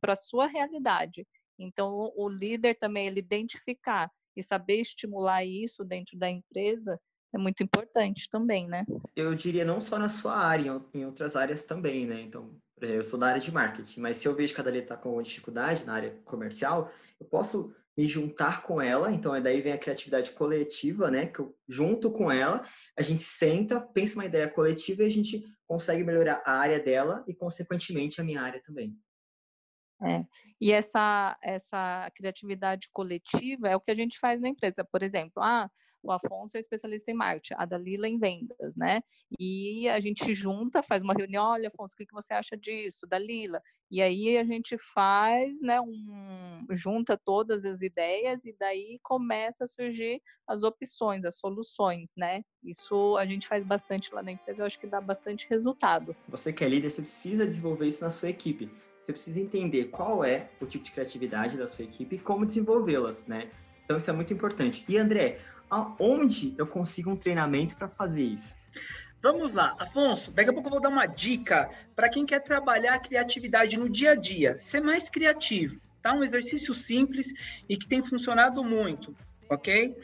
para 0.00 0.12
a 0.12 0.16
sua 0.16 0.46
realidade. 0.46 1.26
Então, 1.58 2.12
o 2.16 2.28
líder 2.28 2.74
também, 2.76 3.06
ele 3.06 3.20
identificar 3.20 4.10
e 4.36 4.42
saber 4.42 4.80
estimular 4.80 5.44
isso 5.44 5.84
dentro 5.84 6.18
da 6.18 6.28
empresa 6.28 7.00
é 7.34 7.38
muito 7.38 7.62
importante 7.62 8.28
também, 8.30 8.68
né? 8.68 8.84
Eu 9.14 9.34
diria 9.34 9.64
não 9.64 9.80
só 9.80 9.98
na 9.98 10.08
sua 10.08 10.36
área, 10.36 10.80
em 10.94 11.04
outras 11.04 11.36
áreas 11.36 11.64
também, 11.64 12.06
né? 12.06 12.20
Então, 12.22 12.50
eu 12.80 13.02
sou 13.02 13.18
da 13.18 13.26
área 13.26 13.40
de 13.40 13.52
marketing, 13.52 14.00
mas 14.00 14.16
se 14.16 14.28
eu 14.28 14.34
vejo 14.34 14.54
que 14.54 14.60
a 14.60 14.64
Dali 14.64 14.78
está 14.78 14.96
com 14.96 15.20
dificuldade 15.20 15.84
na 15.84 15.94
área 15.94 16.16
comercial, 16.24 16.92
eu 17.20 17.26
posso 17.26 17.74
me 17.96 18.06
juntar 18.06 18.62
com 18.62 18.80
ela, 18.80 19.12
então 19.12 19.40
daí 19.40 19.60
vem 19.60 19.72
a 19.72 19.78
criatividade 19.78 20.32
coletiva, 20.32 21.10
né? 21.10 21.26
Que 21.26 21.40
eu 21.40 21.56
junto 21.68 22.10
com 22.10 22.30
ela, 22.30 22.62
a 22.96 23.02
gente 23.02 23.22
senta, 23.22 23.80
pensa 23.80 24.14
uma 24.16 24.26
ideia 24.26 24.48
coletiva 24.48 25.02
e 25.02 25.06
a 25.06 25.10
gente 25.10 25.44
consegue 25.66 26.04
melhorar 26.04 26.42
a 26.44 26.52
área 26.52 26.78
dela 26.78 27.24
e, 27.26 27.34
consequentemente, 27.34 28.20
a 28.20 28.24
minha 28.24 28.42
área 28.42 28.60
também. 28.62 28.96
É. 30.04 30.24
E 30.60 30.72
essa, 30.72 31.36
essa 31.42 32.10
criatividade 32.14 32.88
coletiva 32.92 33.68
é 33.68 33.76
o 33.76 33.80
que 33.80 33.90
a 33.90 33.94
gente 33.94 34.18
faz 34.18 34.40
na 34.40 34.48
empresa. 34.48 34.84
Por 34.84 35.02
exemplo, 35.02 35.42
ah, 35.42 35.70
o 36.04 36.12
Afonso 36.12 36.56
é 36.56 36.60
especialista 36.60 37.10
em 37.10 37.14
marketing, 37.14 37.54
a 37.56 37.64
Dalila 37.64 38.06
em 38.06 38.18
vendas, 38.18 38.76
né? 38.76 39.02
E 39.40 39.88
a 39.88 39.98
gente 39.98 40.34
junta, 40.34 40.82
faz 40.82 41.02
uma 41.02 41.14
reunião, 41.14 41.46
olha, 41.46 41.68
Afonso, 41.68 41.94
o 41.94 41.96
que 41.96 42.12
você 42.12 42.34
acha 42.34 42.56
disso, 42.56 43.06
Dalila? 43.06 43.60
E 43.90 44.02
aí 44.02 44.36
a 44.36 44.44
gente 44.44 44.76
faz, 44.92 45.60
né, 45.62 45.80
um, 45.80 46.66
junta 46.72 47.16
todas 47.16 47.64
as 47.64 47.80
ideias 47.80 48.44
e 48.44 48.54
daí 48.58 48.98
começa 49.02 49.64
a 49.64 49.66
surgir 49.66 50.20
as 50.46 50.62
opções, 50.62 51.24
as 51.24 51.38
soluções, 51.38 52.10
né? 52.16 52.42
Isso 52.62 53.16
a 53.16 53.24
gente 53.24 53.48
faz 53.48 53.64
bastante 53.64 54.12
lá 54.14 54.22
na 54.22 54.32
empresa, 54.32 54.62
eu 54.62 54.66
acho 54.66 54.78
que 54.78 54.86
dá 54.86 55.00
bastante 55.00 55.48
resultado. 55.48 56.14
Você 56.28 56.52
que 56.52 56.64
é 56.64 56.68
líder, 56.68 56.90
você 56.90 57.00
precisa 57.00 57.46
desenvolver 57.46 57.86
isso 57.86 58.04
na 58.04 58.10
sua 58.10 58.28
equipe. 58.28 58.70
Você 59.04 59.12
precisa 59.12 59.38
entender 59.38 59.90
qual 59.90 60.24
é 60.24 60.48
o 60.58 60.66
tipo 60.66 60.82
de 60.82 60.90
criatividade 60.90 61.58
da 61.58 61.66
sua 61.66 61.84
equipe 61.84 62.16
e 62.16 62.18
como 62.18 62.46
desenvolvê-las, 62.46 63.26
né? 63.26 63.50
Então 63.84 63.98
isso 63.98 64.08
é 64.08 64.14
muito 64.14 64.32
importante. 64.32 64.82
E 64.88 64.96
André, 64.96 65.40
aonde 65.68 66.54
eu 66.56 66.66
consigo 66.66 67.10
um 67.10 67.16
treinamento 67.16 67.76
para 67.76 67.86
fazer 67.86 68.22
isso? 68.22 68.56
Vamos 69.20 69.52
lá, 69.52 69.76
Afonso, 69.78 70.30
daqui 70.30 70.48
a 70.48 70.52
pouco 70.54 70.68
eu 70.68 70.72
vou 70.72 70.80
dar 70.80 70.88
uma 70.88 71.04
dica 71.04 71.68
para 71.94 72.08
quem 72.08 72.24
quer 72.24 72.40
trabalhar 72.40 72.94
a 72.94 72.98
criatividade 72.98 73.76
no 73.76 73.90
dia 73.90 74.12
a 74.12 74.14
dia, 74.14 74.58
ser 74.58 74.80
mais 74.80 75.10
criativo, 75.10 75.78
tá? 76.02 76.14
Um 76.14 76.24
exercício 76.24 76.72
simples 76.72 77.30
e 77.68 77.76
que 77.76 77.86
tem 77.86 78.00
funcionado 78.00 78.64
muito, 78.64 79.14
ok? 79.48 79.96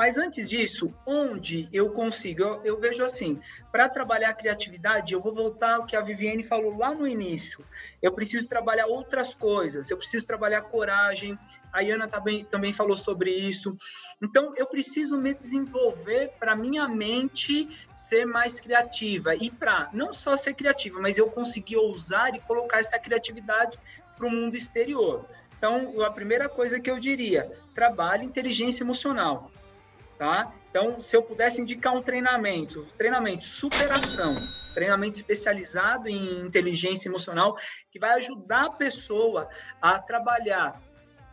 Mas 0.00 0.16
antes 0.16 0.48
disso, 0.48 0.94
onde 1.06 1.68
eu 1.70 1.90
consigo? 1.90 2.42
Eu, 2.42 2.64
eu 2.64 2.80
vejo 2.80 3.04
assim, 3.04 3.38
para 3.70 3.86
trabalhar 3.86 4.30
a 4.30 4.34
criatividade, 4.34 5.12
eu 5.12 5.20
vou 5.20 5.34
voltar 5.34 5.74
ao 5.74 5.84
que 5.84 5.94
a 5.94 6.00
Viviane 6.00 6.42
falou 6.42 6.74
lá 6.74 6.94
no 6.94 7.06
início. 7.06 7.62
Eu 8.00 8.10
preciso 8.12 8.48
trabalhar 8.48 8.86
outras 8.86 9.34
coisas, 9.34 9.90
eu 9.90 9.98
preciso 9.98 10.26
trabalhar 10.26 10.62
coragem. 10.62 11.38
A 11.70 11.82
Iana 11.82 12.08
também, 12.08 12.46
também 12.46 12.72
falou 12.72 12.96
sobre 12.96 13.30
isso. 13.30 13.76
Então, 14.22 14.54
eu 14.56 14.66
preciso 14.66 15.18
me 15.18 15.34
desenvolver 15.34 16.32
para 16.40 16.56
minha 16.56 16.88
mente 16.88 17.68
ser 17.92 18.24
mais 18.24 18.58
criativa. 18.58 19.34
E 19.34 19.50
para 19.50 19.90
não 19.92 20.14
só 20.14 20.34
ser 20.34 20.54
criativa, 20.54 20.98
mas 20.98 21.18
eu 21.18 21.28
conseguir 21.28 21.76
ousar 21.76 22.34
e 22.34 22.40
colocar 22.40 22.78
essa 22.78 22.98
criatividade 22.98 23.78
para 24.16 24.26
o 24.26 24.30
mundo 24.30 24.56
exterior. 24.56 25.28
Então, 25.60 26.00
a 26.02 26.10
primeira 26.10 26.48
coisa 26.48 26.80
que 26.80 26.90
eu 26.90 26.98
diria, 26.98 27.52
trabalhe 27.74 28.24
inteligência 28.24 28.82
emocional 28.82 29.52
tá? 30.20 30.52
Então, 30.68 31.00
se 31.00 31.16
eu 31.16 31.22
pudesse 31.22 31.62
indicar 31.62 31.96
um 31.96 32.02
treinamento, 32.02 32.84
treinamento 32.98 33.46
superação, 33.46 34.46
treinamento 34.74 35.16
especializado 35.16 36.10
em 36.10 36.44
inteligência 36.44 37.08
emocional, 37.08 37.56
que 37.90 37.98
vai 37.98 38.10
ajudar 38.18 38.66
a 38.66 38.70
pessoa 38.70 39.48
a 39.80 39.98
trabalhar 39.98 40.78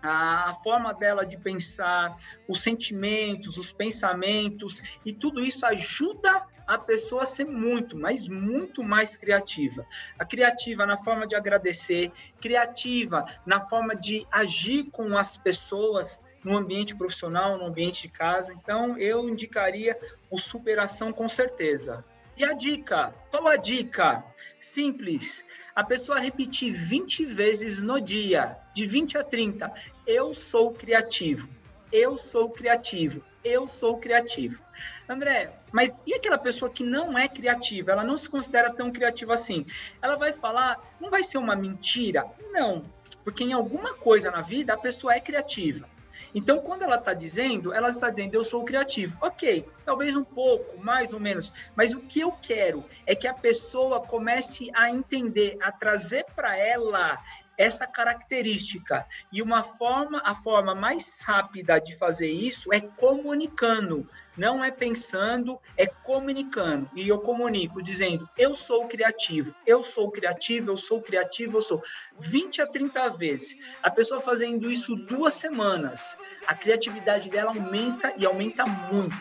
a 0.07 0.53
forma 0.63 0.93
dela 0.93 1.25
de 1.25 1.37
pensar, 1.37 2.17
os 2.47 2.61
sentimentos, 2.61 3.57
os 3.57 3.71
pensamentos, 3.71 4.99
e 5.05 5.13
tudo 5.13 5.43
isso 5.43 5.65
ajuda 5.65 6.45
a 6.65 6.77
pessoa 6.77 7.21
a 7.21 7.25
ser 7.25 7.45
muito, 7.45 7.97
mas 7.97 8.27
muito 8.27 8.83
mais 8.83 9.15
criativa. 9.15 9.85
A 10.19 10.25
criativa 10.25 10.85
na 10.85 10.97
forma 10.97 11.25
de 11.25 11.35
agradecer, 11.35 12.11
criativa 12.41 13.23
na 13.45 13.61
forma 13.61 13.95
de 13.95 14.27
agir 14.31 14.89
com 14.91 15.17
as 15.17 15.37
pessoas 15.37 16.21
no 16.43 16.57
ambiente 16.57 16.95
profissional, 16.95 17.57
no 17.57 17.65
ambiente 17.65 18.03
de 18.03 18.09
casa. 18.09 18.53
Então, 18.53 18.97
eu 18.97 19.27
indicaria 19.29 19.97
o 20.29 20.37
superação 20.37 21.11
com 21.11 21.27
certeza. 21.27 22.05
E 22.37 22.45
a 22.45 22.53
dica? 22.53 23.15
Qual 23.31 23.47
a 23.47 23.55
dica? 23.55 24.23
Simples. 24.59 25.43
A 25.75 25.83
pessoa 25.83 26.19
repetir 26.19 26.71
20 26.71 27.25
vezes 27.25 27.79
no 27.79 27.99
dia, 27.99 28.55
de 28.75 28.85
20 28.85 29.17
a 29.17 29.23
30. 29.23 29.73
Eu 30.05 30.35
sou 30.35 30.71
criativo. 30.71 31.49
Eu 31.91 32.15
sou 32.15 32.51
criativo. 32.51 33.23
Eu 33.43 33.67
sou 33.67 33.97
criativo. 33.97 34.61
André, 35.09 35.51
mas 35.71 36.03
e 36.05 36.13
aquela 36.13 36.37
pessoa 36.37 36.69
que 36.69 36.83
não 36.83 37.17
é 37.17 37.27
criativa? 37.27 37.93
Ela 37.93 38.03
não 38.03 38.15
se 38.15 38.29
considera 38.29 38.71
tão 38.71 38.91
criativa 38.91 39.33
assim. 39.33 39.65
Ela 39.99 40.15
vai 40.15 40.31
falar, 40.31 40.79
não 41.01 41.09
vai 41.09 41.23
ser 41.23 41.39
uma 41.39 41.55
mentira? 41.55 42.23
Não, 42.51 42.85
porque 43.23 43.43
em 43.43 43.53
alguma 43.53 43.95
coisa 43.95 44.29
na 44.29 44.41
vida 44.41 44.73
a 44.73 44.77
pessoa 44.77 45.15
é 45.15 45.19
criativa. 45.19 45.89
Então, 46.37 46.59
quando 46.59 46.83
ela 46.83 46.97
está 46.97 47.15
dizendo, 47.15 47.73
ela 47.73 47.89
está 47.89 48.11
dizendo 48.11 48.35
eu 48.35 48.43
sou 48.43 48.63
criativo. 48.63 49.17
Ok, 49.19 49.67
talvez 49.83 50.15
um 50.15 50.23
pouco, 50.23 50.79
mais 50.79 51.11
ou 51.11 51.19
menos. 51.19 51.51
Mas 51.75 51.95
o 51.95 51.99
que 51.99 52.19
eu 52.19 52.31
quero 52.31 52.85
é 53.07 53.15
que 53.15 53.27
a 53.27 53.33
pessoa 53.33 54.01
comece 54.01 54.69
a 54.75 54.87
entender, 54.91 55.57
a 55.59 55.71
trazer 55.71 56.27
para 56.35 56.55
ela 56.55 57.17
essa 57.57 57.87
característica. 57.87 59.05
E 59.31 59.41
uma 59.41 59.63
forma, 59.63 60.21
a 60.23 60.35
forma 60.35 60.75
mais 60.75 61.19
rápida 61.21 61.79
de 61.79 61.95
fazer 61.95 62.31
isso 62.31 62.71
é 62.71 62.79
comunicando, 62.79 64.07
não 64.37 64.63
é 64.63 64.69
pensando, 64.69 65.59
é 65.75 65.87
comunicando. 65.87 66.89
E 66.95 67.07
eu 67.07 67.19
comunico 67.19 67.81
dizendo: 67.81 68.29
eu 68.37 68.55
sou 68.55 68.87
criativo, 68.87 69.55
eu 69.65 69.81
sou 69.81 70.11
criativo, 70.11 70.71
eu 70.71 70.77
sou 70.77 71.01
criativo, 71.01 71.57
eu 71.57 71.61
sou 71.61 71.81
20 72.19 72.61
a 72.61 72.67
30 72.67 73.09
vezes. 73.09 73.57
A 73.81 73.89
pessoa 73.89 74.21
fazendo 74.21 74.69
isso 74.69 74.95
duas 74.95 75.33
semanas, 75.33 76.17
a 76.45 76.53
criatividade 76.53 77.29
dela 77.29 77.51
aumenta 77.51 78.13
e 78.17 78.25
aumenta 78.25 78.65
muito. 78.65 79.15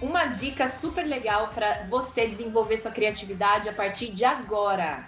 Uma 0.00 0.26
dica 0.26 0.66
super 0.66 1.04
legal 1.04 1.48
para 1.48 1.86
você 1.88 2.26
desenvolver 2.26 2.78
sua 2.78 2.90
criatividade 2.90 3.68
a 3.68 3.72
partir 3.72 4.10
de 4.10 4.24
agora. 4.24 5.06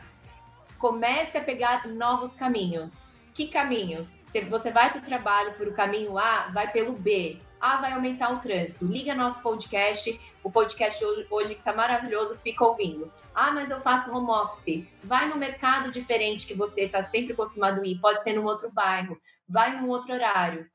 Comece 0.78 1.38
a 1.38 1.42
pegar 1.42 1.88
novos 1.88 2.34
caminhos. 2.34 3.14
Que 3.32 3.46
caminhos? 3.46 4.20
Você 4.22 4.70
vai 4.70 4.90
para 4.90 4.98
o 4.98 5.04
trabalho 5.04 5.54
por 5.54 5.66
o 5.66 5.72
caminho 5.72 6.18
A, 6.18 6.50
vai 6.52 6.70
pelo 6.70 6.92
B. 6.92 7.38
A 7.58 7.78
vai 7.78 7.92
aumentar 7.92 8.34
o 8.34 8.40
trânsito. 8.40 8.84
Liga 8.84 9.14
nosso 9.14 9.40
podcast. 9.40 10.20
O 10.44 10.50
podcast 10.50 11.02
hoje 11.30 11.54
que 11.54 11.60
está 11.60 11.72
maravilhoso, 11.72 12.36
fica 12.36 12.62
ouvindo. 12.62 13.10
Ah, 13.34 13.52
mas 13.52 13.70
eu 13.70 13.80
faço 13.80 14.14
home 14.14 14.30
office. 14.30 14.84
Vai 15.02 15.26
no 15.28 15.36
mercado 15.36 15.90
diferente 15.90 16.46
que 16.46 16.54
você 16.54 16.82
está 16.82 17.02
sempre 17.02 17.32
acostumado 17.32 17.80
a 17.80 17.86
ir. 17.86 17.98
Pode 17.98 18.22
ser 18.22 18.34
num 18.34 18.44
outro 18.44 18.70
bairro. 18.70 19.18
Vai 19.48 19.80
num 19.80 19.88
outro 19.88 20.12
horário 20.12 20.68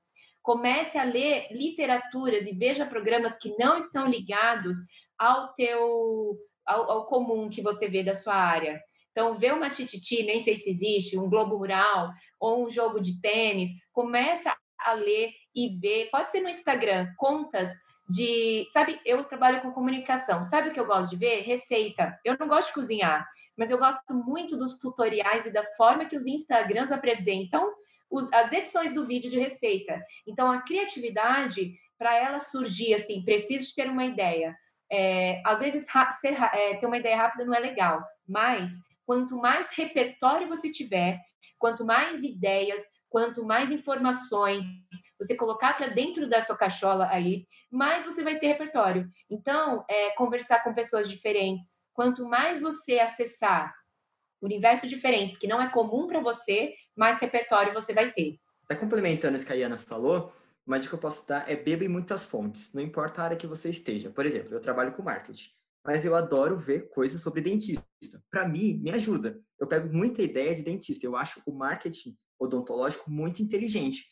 comece 0.47 0.97
a 0.97 1.03
ler 1.03 1.45
literaturas 1.51 2.45
e 2.45 2.53
veja 2.53 2.85
programas 2.85 3.37
que 3.37 3.53
não 3.59 3.75
estão 3.75 4.07
ligados 4.07 4.77
ao 5.19 5.53
teu 5.55 6.37
ao, 6.65 6.89
ao 6.89 7.05
comum 7.05 7.49
que 7.49 7.61
você 7.61 7.89
vê 7.89 8.01
da 8.01 8.15
sua 8.15 8.33
área. 8.33 8.81
Então, 9.11 9.37
vê 9.37 9.51
uma 9.51 9.69
tititi, 9.69 10.23
nem 10.23 10.39
sei 10.39 10.55
se 10.55 10.69
existe, 10.69 11.17
um 11.17 11.29
globo 11.29 11.57
rural 11.57 12.11
ou 12.39 12.63
um 12.63 12.69
jogo 12.69 13.01
de 13.01 13.19
tênis, 13.19 13.69
começa 13.91 14.55
a 14.79 14.93
ler 14.93 15.33
e 15.53 15.77
ver, 15.77 16.09
pode 16.09 16.29
ser 16.29 16.39
no 16.39 16.47
Instagram, 16.47 17.09
contas 17.17 17.69
de, 18.09 18.63
sabe, 18.71 19.01
eu 19.03 19.25
trabalho 19.25 19.61
com 19.61 19.73
comunicação. 19.73 20.41
Sabe 20.43 20.69
o 20.69 20.71
que 20.71 20.79
eu 20.79 20.85
gosto 20.85 21.09
de 21.09 21.17
ver? 21.17 21.41
Receita. 21.41 22.17
Eu 22.23 22.37
não 22.39 22.47
gosto 22.47 22.69
de 22.69 22.73
cozinhar, 22.73 23.27
mas 23.57 23.69
eu 23.69 23.77
gosto 23.77 24.01
muito 24.13 24.55
dos 24.55 24.77
tutoriais 24.77 25.45
e 25.45 25.51
da 25.51 25.65
forma 25.75 26.05
que 26.05 26.15
os 26.15 26.25
Instagrams 26.25 26.93
apresentam 26.93 27.69
os, 28.09 28.31
as 28.33 28.51
edições 28.51 28.93
do 28.93 29.05
vídeo 29.05 29.29
de 29.29 29.39
receita. 29.39 30.01
Então, 30.27 30.51
a 30.51 30.61
criatividade, 30.61 31.73
para 31.97 32.15
ela 32.15 32.39
surgir 32.39 32.93
assim, 32.93 33.23
preciso 33.23 33.73
ter 33.75 33.89
uma 33.89 34.05
ideia. 34.05 34.55
É, 34.91 35.41
às 35.45 35.59
vezes, 35.59 35.85
ser, 36.19 36.33
é, 36.33 36.75
ter 36.75 36.85
uma 36.85 36.97
ideia 36.97 37.17
rápida 37.17 37.45
não 37.45 37.53
é 37.53 37.59
legal, 37.59 38.01
mas 38.27 38.71
quanto 39.05 39.37
mais 39.37 39.71
repertório 39.71 40.47
você 40.47 40.71
tiver, 40.71 41.19
quanto 41.57 41.85
mais 41.85 42.23
ideias, 42.23 42.81
quanto 43.09 43.45
mais 43.45 43.71
informações 43.71 44.65
você 45.19 45.35
colocar 45.35 45.73
para 45.73 45.87
dentro 45.87 46.29
da 46.29 46.41
sua 46.41 46.57
cachola 46.57 47.07
aí, 47.09 47.47
mais 47.71 48.05
você 48.05 48.23
vai 48.23 48.37
ter 48.37 48.47
repertório. 48.47 49.09
Então, 49.29 49.83
é, 49.89 50.11
conversar 50.11 50.63
com 50.63 50.73
pessoas 50.73 51.09
diferentes, 51.09 51.67
quanto 51.93 52.27
mais 52.27 52.61
você 52.61 52.99
acessar 52.99 53.73
universos 54.41 54.89
diferentes 54.89 55.37
que 55.37 55.47
não 55.47 55.61
é 55.61 55.69
comum 55.69 56.07
para 56.07 56.19
você, 56.19 56.75
mais 56.97 57.19
repertório 57.19 57.73
você 57.73 57.93
vai 57.93 58.11
ter. 58.11 58.39
Até 58.65 58.75
complementando 58.75 59.37
isso 59.37 59.45
que 59.45 59.53
a 59.53 59.55
Iana 59.55 59.77
falou, 59.77 60.33
uma 60.65 60.77
dica 60.77 60.89
que 60.89 60.95
eu 60.95 60.99
posso 60.99 61.25
dar 61.25 61.49
é 61.49 61.55
beba 61.55 61.85
em 61.85 61.87
muitas 61.87 62.25
fontes, 62.25 62.73
não 62.73 62.81
importa 62.81 63.21
a 63.21 63.25
área 63.25 63.37
que 63.37 63.47
você 63.47 63.69
esteja. 63.69 64.09
Por 64.09 64.25
exemplo, 64.25 64.53
eu 64.53 64.59
trabalho 64.59 64.93
com 64.93 65.01
marketing, 65.01 65.49
mas 65.85 66.03
eu 66.03 66.15
adoro 66.15 66.57
ver 66.57 66.89
coisas 66.89 67.21
sobre 67.21 67.39
dentista. 67.39 67.85
Para 68.29 68.47
mim, 68.47 68.77
me 68.77 68.91
ajuda. 68.91 69.39
Eu 69.57 69.67
pego 69.67 69.93
muita 69.93 70.21
ideia 70.21 70.53
de 70.53 70.63
dentista. 70.63 71.05
Eu 71.05 71.15
acho 71.15 71.41
o 71.45 71.53
marketing 71.53 72.17
odontológico 72.37 73.09
muito 73.09 73.41
inteligente. 73.41 74.05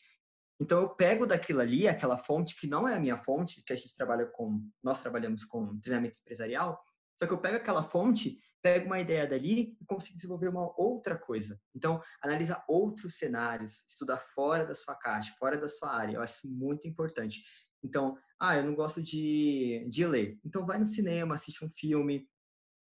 Então 0.58 0.80
eu 0.80 0.88
pego 0.88 1.26
daquilo 1.26 1.60
ali, 1.60 1.86
aquela 1.86 2.16
fonte 2.16 2.58
que 2.58 2.66
não 2.66 2.88
é 2.88 2.94
a 2.94 3.00
minha 3.00 3.16
fonte, 3.16 3.62
que 3.62 3.72
a 3.72 3.76
gente 3.76 3.94
trabalha 3.94 4.26
com, 4.26 4.66
nós 4.82 5.02
trabalhamos 5.02 5.44
com 5.44 5.78
treinamento 5.80 6.18
empresarial, 6.20 6.82
só 7.18 7.26
que 7.26 7.32
eu 7.32 7.38
pego 7.38 7.56
aquela 7.56 7.82
fonte 7.82 8.38
pega 8.66 8.84
uma 8.84 8.98
ideia 8.98 9.24
dali 9.24 9.76
e 9.80 9.84
consiga 9.84 10.16
desenvolver 10.16 10.48
uma 10.48 10.74
outra 10.76 11.16
coisa. 11.16 11.56
Então, 11.72 12.02
analisa 12.20 12.64
outros 12.66 13.16
cenários, 13.16 13.84
estudar 13.88 14.16
fora 14.16 14.66
da 14.66 14.74
sua 14.74 14.96
caixa, 14.96 15.32
fora 15.38 15.56
da 15.56 15.68
sua 15.68 15.94
área. 15.94 16.16
Eu 16.16 16.20
acho 16.20 16.48
muito 16.48 16.88
importante. 16.88 17.44
Então, 17.80 18.18
ah, 18.40 18.56
eu 18.56 18.64
não 18.64 18.74
gosto 18.74 19.00
de, 19.00 19.86
de 19.88 20.04
ler. 20.04 20.40
Então, 20.44 20.66
vai 20.66 20.80
no 20.80 20.84
cinema, 20.84 21.34
assiste 21.34 21.64
um 21.64 21.70
filme, 21.70 22.28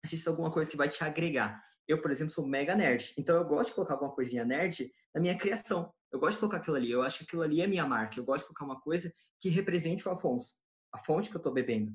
assiste 0.03 0.27
alguma 0.27 0.51
coisa 0.51 0.71
que 0.71 0.79
vai 0.79 0.89
te 0.89 1.05
agregar. 1.05 1.63
Eu, 1.87 2.01
por 2.01 2.11
exemplo, 2.11 2.33
sou 2.33 2.47
mega 2.47 2.75
nerd. 2.75 3.13
Então, 3.19 3.37
eu 3.37 3.45
gosto 3.45 3.69
de 3.69 3.75
colocar 3.75 3.95
alguma 3.95 4.15
coisinha 4.15 4.47
nerd 4.47 4.91
na 5.15 5.21
minha 5.21 5.37
criação. 5.37 5.93
Eu 6.11 6.19
gosto 6.19 6.37
de 6.37 6.41
colocar 6.41 6.57
aquilo 6.57 6.77
ali. 6.77 6.91
Eu 6.91 7.03
acho 7.03 7.19
que 7.19 7.25
aquilo 7.25 7.43
ali 7.43 7.61
é 7.61 7.67
minha 7.67 7.85
marca. 7.85 8.19
Eu 8.19 8.25
gosto 8.25 8.45
de 8.45 8.55
colocar 8.55 8.65
uma 8.65 8.81
coisa 8.81 9.13
que 9.39 9.51
represente 9.51 10.09
o 10.09 10.11
Afonso, 10.11 10.55
a 10.91 10.97
fonte 10.97 11.29
que 11.29 11.37
eu 11.37 11.41
estou 11.41 11.53
bebendo. 11.53 11.95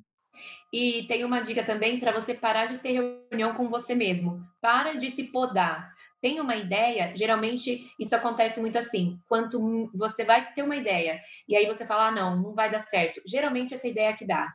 E 0.71 1.03
tem 1.07 1.25
uma 1.25 1.41
dica 1.41 1.63
também 1.63 1.99
para 1.99 2.11
você 2.11 2.33
parar 2.33 2.67
de 2.67 2.77
ter 2.77 2.91
reunião 2.91 3.53
com 3.53 3.69
você 3.69 3.93
mesmo. 3.93 4.41
Para 4.61 4.93
de 4.93 5.09
se 5.09 5.25
podar. 5.25 5.93
Tem 6.21 6.39
uma 6.39 6.55
ideia, 6.55 7.11
geralmente 7.15 7.91
isso 7.99 8.15
acontece 8.15 8.61
muito 8.61 8.77
assim. 8.77 9.19
Quanto 9.27 9.89
você 9.93 10.23
vai 10.23 10.53
ter 10.53 10.61
uma 10.61 10.75
ideia 10.75 11.19
e 11.47 11.55
aí 11.55 11.65
você 11.65 11.85
fala, 11.85 12.07
ah, 12.07 12.11
não, 12.11 12.35
não 12.35 12.53
vai 12.53 12.69
dar 12.69 12.79
certo. 12.79 13.21
Geralmente 13.25 13.73
essa 13.73 13.87
ideia 13.87 14.09
é 14.09 14.13
que 14.13 14.25
dá. 14.25 14.53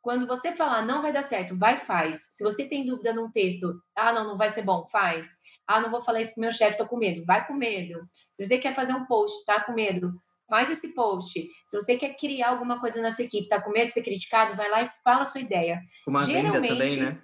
Quando 0.00 0.26
você 0.26 0.52
falar 0.52 0.82
não 0.82 1.02
vai 1.02 1.12
dar 1.12 1.22
certo, 1.22 1.56
vai 1.56 1.76
faz. 1.76 2.28
Se 2.32 2.42
você 2.42 2.64
tem 2.64 2.86
dúvida 2.86 3.12
num 3.12 3.30
texto, 3.30 3.78
ah, 3.94 4.12
não, 4.12 4.26
não 4.26 4.38
vai 4.38 4.48
ser 4.50 4.62
bom, 4.62 4.86
faz. 4.90 5.28
Ah, 5.66 5.80
não 5.80 5.90
vou 5.90 6.02
falar 6.02 6.20
isso 6.20 6.34
com 6.34 6.40
meu 6.40 6.52
chefe, 6.52 6.78
tô 6.78 6.86
com 6.86 6.96
medo. 6.96 7.24
Vai 7.26 7.46
com 7.46 7.54
medo. 7.54 8.08
Se 8.36 8.46
você 8.46 8.56
quer 8.58 8.74
fazer 8.74 8.94
um 8.94 9.04
post, 9.04 9.44
tá 9.44 9.60
com 9.60 9.72
medo, 9.72 10.14
faz 10.48 10.70
esse 10.70 10.94
post. 10.94 11.48
Se 11.66 11.80
você 11.80 11.96
quer 11.96 12.16
criar 12.16 12.50
alguma 12.50 12.80
coisa 12.80 13.00
na 13.00 13.10
sua 13.10 13.24
equipe, 13.24 13.48
tá 13.48 13.60
com 13.60 13.70
medo 13.70 13.86
de 13.86 13.92
ser 13.92 14.02
criticado, 14.02 14.56
vai 14.56 14.68
lá 14.70 14.82
e 14.82 14.90
fala 15.02 15.22
a 15.22 15.26
sua 15.26 15.40
ideia. 15.40 15.80
Uma 16.06 16.24
Geralmente, 16.24 16.60
venda 16.60 16.68
também, 16.68 16.96
né? 16.96 17.22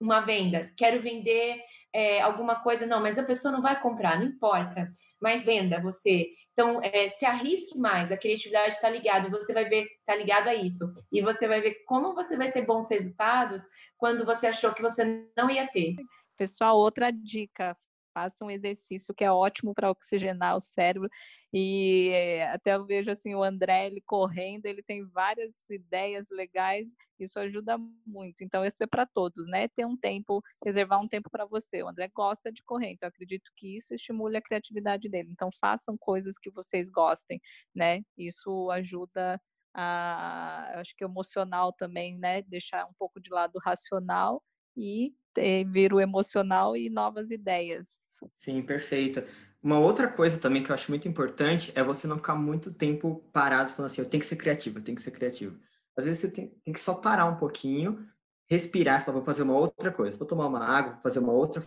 Uma 0.00 0.20
venda. 0.20 0.72
Quero 0.76 1.02
vender 1.02 1.60
é, 1.92 2.20
alguma 2.20 2.62
coisa, 2.62 2.86
não, 2.86 3.00
mas 3.00 3.18
a 3.18 3.24
pessoa 3.24 3.52
não 3.52 3.60
vai 3.60 3.80
comprar, 3.80 4.18
não 4.18 4.26
importa. 4.26 4.90
Mas 5.20 5.44
venda 5.44 5.80
você. 5.80 6.28
Então, 6.52 6.80
é, 6.82 7.08
se 7.08 7.26
arrisque 7.26 7.78
mais, 7.78 8.10
a 8.10 8.16
criatividade 8.16 8.74
está 8.74 8.88
ligada, 8.88 9.28
você 9.28 9.52
vai 9.52 9.66
ver, 9.66 9.86
está 9.98 10.16
ligado 10.16 10.48
a 10.48 10.54
isso. 10.54 10.90
E 11.12 11.20
você 11.20 11.46
vai 11.46 11.60
ver 11.60 11.84
como 11.86 12.14
você 12.14 12.36
vai 12.36 12.50
ter 12.50 12.64
bons 12.64 12.88
resultados 12.90 13.62
quando 13.98 14.24
você 14.24 14.46
achou 14.46 14.72
que 14.72 14.80
você 14.80 15.26
não 15.36 15.50
ia 15.50 15.68
ter. 15.68 15.96
Pessoal, 16.38 16.78
outra 16.78 17.10
dica, 17.10 17.76
faça 18.12 18.44
um 18.44 18.50
exercício 18.50 19.14
que 19.14 19.24
é 19.24 19.30
ótimo 19.32 19.74
para 19.74 19.90
oxigenar 19.90 20.56
o 20.56 20.60
cérebro. 20.60 21.08
E 21.52 22.10
eh, 22.12 22.48
até 22.50 22.74
eu 22.74 22.84
vejo 22.86 23.10
assim 23.10 23.34
o 23.34 23.42
André 23.42 23.86
ele 23.86 24.00
correndo, 24.00 24.66
ele 24.66 24.82
tem 24.82 25.04
várias 25.06 25.68
ideias 25.70 26.26
legais, 26.30 26.94
isso 27.18 27.38
ajuda 27.38 27.76
muito. 28.06 28.42
Então 28.42 28.64
isso 28.64 28.82
é 28.82 28.86
para 28.86 29.06
todos, 29.06 29.46
né? 29.48 29.68
Ter 29.68 29.86
um 29.86 29.96
tempo, 29.96 30.42
reservar 30.64 31.00
um 31.00 31.08
tempo 31.08 31.30
para 31.30 31.44
você. 31.46 31.82
O 31.82 31.88
André 31.88 32.08
gosta 32.14 32.52
de 32.52 32.62
correr, 32.62 32.90
então 32.92 33.08
acredito 33.08 33.50
que 33.56 33.76
isso 33.76 33.94
estimule 33.94 34.36
a 34.36 34.42
criatividade 34.42 35.08
dele. 35.08 35.30
Então 35.32 35.50
façam 35.60 35.96
coisas 35.98 36.38
que 36.38 36.50
vocês 36.50 36.88
gostem, 36.88 37.40
né? 37.74 38.02
Isso 38.16 38.70
ajuda 38.70 39.40
a, 39.74 40.80
acho 40.80 40.94
que 40.96 41.04
emocional 41.04 41.72
também, 41.72 42.16
né? 42.18 42.42
Deixar 42.42 42.86
um 42.86 42.92
pouco 42.98 43.20
de 43.20 43.30
lado 43.30 43.58
racional 43.64 44.42
e 44.76 45.14
ter, 45.34 45.64
vir 45.64 45.92
o 45.92 46.00
emocional 46.00 46.76
e 46.76 46.90
novas 46.90 47.30
ideias. 47.30 47.99
Sim, 48.36 48.62
perfeito. 48.62 49.22
Uma 49.62 49.78
outra 49.78 50.08
coisa 50.08 50.38
também 50.38 50.62
que 50.62 50.70
eu 50.70 50.74
acho 50.74 50.90
muito 50.90 51.06
importante 51.06 51.72
é 51.74 51.82
você 51.82 52.06
não 52.06 52.16
ficar 52.16 52.34
muito 52.34 52.72
tempo 52.72 53.22
parado 53.32 53.70
falando 53.70 53.90
assim, 53.90 54.00
eu 54.00 54.08
tenho 54.08 54.22
que 54.22 54.26
ser 54.26 54.36
criativo, 54.36 54.78
eu 54.78 54.82
tenho 54.82 54.96
que 54.96 55.02
ser 55.02 55.10
criativo. 55.10 55.58
Às 55.96 56.06
vezes 56.06 56.20
você 56.20 56.30
tem, 56.30 56.48
tem 56.64 56.72
que 56.72 56.80
só 56.80 56.94
parar 56.94 57.26
um 57.26 57.36
pouquinho, 57.36 58.06
respirar, 58.48 59.04
falar, 59.04 59.16
vou 59.16 59.24
fazer 59.24 59.42
uma 59.42 59.56
outra 59.56 59.92
coisa, 59.92 60.16
vou 60.16 60.26
tomar 60.26 60.46
uma 60.46 60.64
água, 60.64 60.92
vou 60.94 61.02
fazer 61.02 61.18
uma 61.18 61.32
outra 61.32 61.62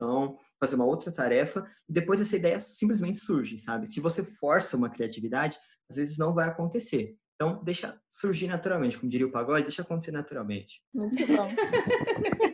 função, 0.00 0.38
fazer 0.58 0.76
uma 0.76 0.86
outra 0.86 1.12
tarefa, 1.12 1.70
e 1.88 1.92
depois 1.92 2.20
essa 2.20 2.36
ideia 2.36 2.58
simplesmente 2.58 3.18
surge, 3.18 3.58
sabe? 3.58 3.86
Se 3.86 4.00
você 4.00 4.24
força 4.24 4.76
uma 4.76 4.88
criatividade, 4.88 5.58
às 5.90 5.96
vezes 5.96 6.16
não 6.16 6.34
vai 6.34 6.48
acontecer. 6.48 7.16
Então, 7.34 7.62
deixa 7.62 8.00
surgir 8.08 8.46
naturalmente, 8.46 8.98
como 8.98 9.10
diria 9.10 9.26
o 9.26 9.30
pagode, 9.30 9.64
deixa 9.64 9.82
acontecer 9.82 10.10
naturalmente. 10.10 10.82
Muito 10.94 11.26
bom. 11.26 11.48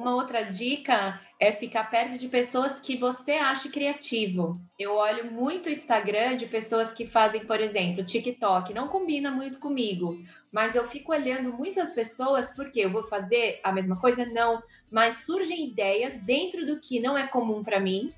Uma 0.00 0.14
outra 0.14 0.44
dica 0.44 1.20
é 1.38 1.52
ficar 1.52 1.90
perto 1.90 2.16
de 2.16 2.26
pessoas 2.26 2.78
que 2.78 2.96
você 2.96 3.32
acha 3.32 3.68
criativo. 3.68 4.58
Eu 4.78 4.94
olho 4.94 5.30
muito 5.30 5.66
o 5.66 5.70
Instagram 5.70 6.38
de 6.38 6.46
pessoas 6.46 6.90
que 6.90 7.06
fazem, 7.06 7.44
por 7.44 7.60
exemplo, 7.60 8.02
TikTok. 8.02 8.72
Não 8.72 8.88
combina 8.88 9.30
muito 9.30 9.58
comigo, 9.58 10.18
mas 10.50 10.74
eu 10.74 10.88
fico 10.88 11.12
olhando 11.12 11.52
muitas 11.52 11.90
pessoas 11.90 12.50
porque 12.50 12.80
eu 12.80 12.90
vou 12.90 13.08
fazer 13.08 13.60
a 13.62 13.70
mesma 13.72 14.00
coisa? 14.00 14.24
Não, 14.24 14.62
mas 14.90 15.26
surgem 15.26 15.68
ideias 15.68 16.16
dentro 16.22 16.64
do 16.64 16.80
que 16.80 16.98
não 16.98 17.14
é 17.14 17.26
comum 17.26 17.62
para 17.62 17.78
mim 17.78 18.10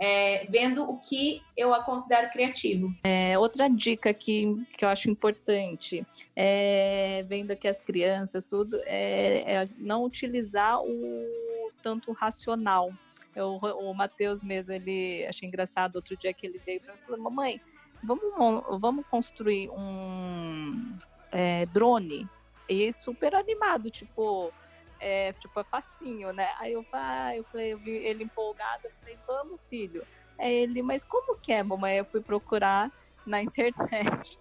é, 0.00 0.46
vendo 0.48 0.82
o 0.82 0.96
que 0.96 1.42
eu 1.54 1.74
a 1.74 1.84
considero 1.84 2.30
criativo. 2.30 2.92
É, 3.04 3.38
outra 3.38 3.68
dica 3.68 4.14
que, 4.14 4.64
que 4.76 4.82
eu 4.82 4.88
acho 4.88 5.10
importante, 5.10 6.06
é, 6.34 7.22
vendo 7.28 7.50
aqui 7.50 7.68
as 7.68 7.82
crianças, 7.82 8.46
tudo, 8.46 8.80
é, 8.86 9.44
é 9.46 9.68
não 9.76 10.02
utilizar 10.04 10.80
o 10.82 11.70
tanto 11.82 12.12
racional. 12.12 12.90
Eu, 13.36 13.56
o 13.56 13.94
Matheus 13.94 14.42
mesmo, 14.42 14.72
ele 14.72 15.26
achei 15.26 15.46
engraçado 15.46 15.96
outro 15.96 16.16
dia 16.16 16.32
que 16.32 16.46
ele 16.46 16.60
veio 16.64 16.80
para 16.80 16.94
mim 16.94 16.98
e 17.00 17.04
falou: 17.04 17.20
Mamãe, 17.20 17.60
vamos, 18.02 18.80
vamos 18.80 19.06
construir 19.06 19.68
um 19.68 20.96
é, 21.30 21.66
drone? 21.66 22.26
E 22.68 22.92
super 22.92 23.34
animado, 23.34 23.90
tipo, 23.90 24.52
é, 25.00 25.32
tipo, 25.32 25.58
é 25.58 25.64
facinho, 25.64 26.32
né? 26.32 26.50
Aí 26.58 26.72
eu, 26.72 26.86
ah, 26.92 27.34
eu 27.36 27.44
falei, 27.44 27.72
eu 27.72 27.78
vi 27.78 27.90
ele 27.90 28.24
empolgado, 28.24 28.82
eu 28.84 28.92
falei, 29.00 29.18
vamos, 29.26 29.60
filho. 29.68 30.06
Aí 30.38 30.52
ele, 30.52 30.82
mas 30.82 31.04
como 31.04 31.38
que 31.40 31.52
é, 31.52 31.62
mamãe? 31.62 31.96
Eu 31.96 32.04
fui 32.04 32.20
procurar 32.20 32.90
na 33.26 33.42
internet. 33.42 34.38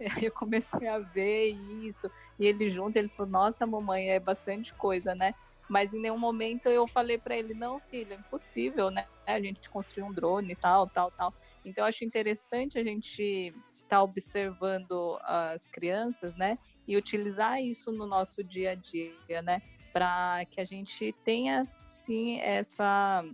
Eu 0.28 0.32
comecei 0.32 0.86
a 0.86 0.98
ver 0.98 1.48
isso. 1.48 2.10
E 2.38 2.46
ele 2.46 2.68
junto, 2.68 2.96
ele 2.96 3.08
falou, 3.08 3.30
nossa, 3.30 3.66
mamãe, 3.66 4.10
é 4.10 4.20
bastante 4.20 4.74
coisa, 4.74 5.14
né? 5.14 5.32
Mas 5.68 5.92
em 5.92 6.00
nenhum 6.00 6.18
momento 6.18 6.66
eu 6.68 6.86
falei 6.86 7.18
para 7.18 7.36
ele, 7.36 7.52
não, 7.52 7.78
filho, 7.90 8.12
é 8.12 8.16
impossível, 8.16 8.90
né? 8.90 9.06
A 9.26 9.38
gente 9.40 9.68
construir 9.68 10.04
um 10.04 10.12
drone 10.12 10.52
e 10.52 10.56
tal, 10.56 10.88
tal, 10.88 11.10
tal. 11.10 11.32
Então 11.64 11.84
eu 11.84 11.88
acho 11.88 12.04
interessante 12.04 12.78
a 12.78 12.84
gente 12.84 13.52
estar 13.74 13.96
tá 13.96 14.02
observando 14.02 15.18
as 15.22 15.68
crianças, 15.68 16.34
né? 16.36 16.58
E 16.86 16.96
utilizar 16.96 17.60
isso 17.62 17.92
no 17.92 18.06
nosso 18.06 18.42
dia 18.42 18.70
a 18.70 18.74
dia, 18.74 19.42
né? 19.42 19.60
Para 19.98 20.44
que 20.44 20.60
a 20.60 20.64
gente 20.64 21.12
tenha 21.24 21.66
sim 21.88 22.38
essa 22.38 23.24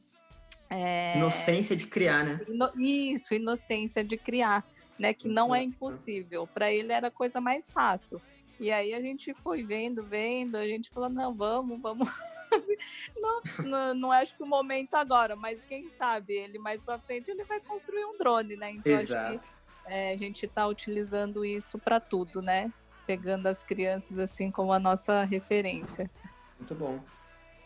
é... 0.70 1.14
inocência 1.18 1.76
de 1.76 1.86
criar, 1.86 2.24
né? 2.24 2.40
Isso, 2.78 3.34
inocência 3.34 4.02
de 4.02 4.16
criar, 4.16 4.66
né? 4.98 5.12
Que 5.12 5.28
não 5.28 5.54
é 5.54 5.62
impossível. 5.62 6.46
Para 6.46 6.72
ele 6.72 6.90
era 6.90 7.08
a 7.08 7.10
coisa 7.10 7.38
mais 7.38 7.70
fácil. 7.70 8.18
E 8.58 8.72
aí 8.72 8.94
a 8.94 9.00
gente 9.00 9.34
foi 9.34 9.62
vendo, 9.62 10.02
vendo, 10.02 10.56
a 10.56 10.66
gente 10.66 10.88
falou, 10.88 11.10
não, 11.10 11.34
vamos, 11.34 11.78
vamos. 11.82 12.08
não, 13.20 13.42
não, 13.62 13.94
não 13.94 14.12
acho 14.12 14.38
que 14.38 14.42
o 14.42 14.46
momento 14.46 14.94
agora, 14.94 15.36
mas 15.36 15.62
quem 15.64 15.90
sabe 15.90 16.32
ele 16.32 16.58
mais 16.58 16.80
para 16.82 16.98
frente 16.98 17.30
ele 17.30 17.44
vai 17.44 17.60
construir 17.60 18.06
um 18.06 18.16
drone, 18.16 18.56
né? 18.56 18.70
Então 18.70 18.90
Exato. 18.90 19.52
é, 19.84 20.12
a 20.12 20.16
gente 20.16 20.46
está 20.46 20.66
utilizando 20.66 21.44
isso 21.44 21.78
para 21.78 22.00
tudo, 22.00 22.40
né? 22.40 22.72
Pegando 23.06 23.48
as 23.48 23.62
crianças 23.62 24.18
assim 24.18 24.50
como 24.50 24.72
a 24.72 24.78
nossa 24.78 25.24
referência. 25.24 26.10
Muito 26.58 26.74
bom. 26.74 27.02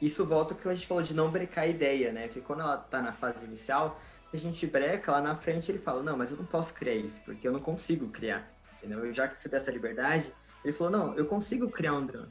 Isso 0.01 0.25
volta 0.25 0.55
ao 0.55 0.61
que 0.61 0.69
a 0.69 0.75
gente 0.75 0.87
falou 0.87 1.03
de 1.03 1.15
não 1.15 1.31
brecar 1.31 1.65
a 1.65 1.67
ideia, 1.67 2.13
né? 2.13 2.29
Porque 2.29 2.41
quando 2.41 2.61
ela 2.61 2.77
tá 2.77 3.03
na 3.03 3.13
fase 3.13 3.45
inicial, 3.45 4.01
se 4.31 4.37
a 4.37 4.41
gente 4.41 4.67
breca, 4.67 5.13
lá 5.13 5.21
na 5.21 5.35
frente 5.35 5.71
ele 5.71 5.79
fala, 5.79 6.03
não, 6.03 6.17
mas 6.17 6.31
eu 6.31 6.37
não 6.37 6.45
posso 6.45 6.75
criar 6.75 6.95
isso, 6.95 7.21
porque 7.25 7.47
eu 7.49 7.53
não 7.53 7.61
consigo 7.61 8.09
criar. 8.09 8.49
Entendeu? 8.77 9.13
já 9.13 9.27
que 9.27 9.39
você 9.39 9.49
deu 9.49 9.59
essa 9.59 9.73
liberdade, 9.73 10.33
ele 10.65 10.73
falou, 10.73 10.93
não, 10.93 11.15
eu 11.15 11.27
consigo 11.27 11.69
criar 11.69 11.95
um 11.95 12.07
drone. 12.07 12.31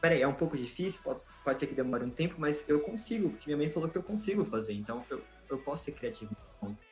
Peraí, 0.00 0.22
é 0.22 0.28
um 0.28 0.34
pouco 0.34 0.56
difícil, 0.56 1.02
pode, 1.02 1.20
pode 1.44 1.58
ser 1.58 1.66
que 1.66 1.74
demore 1.74 2.04
um 2.04 2.10
tempo, 2.10 2.36
mas 2.38 2.64
eu 2.68 2.80
consigo, 2.80 3.30
porque 3.30 3.46
minha 3.46 3.56
mãe 3.56 3.68
falou 3.68 3.88
que 3.88 3.98
eu 3.98 4.02
consigo 4.02 4.44
fazer, 4.44 4.72
então 4.72 5.04
eu, 5.10 5.20
eu 5.48 5.58
posso 5.58 5.84
ser 5.84 5.92
criativo 5.92 6.34
nesse 6.38 6.54
ponto. 6.54 6.82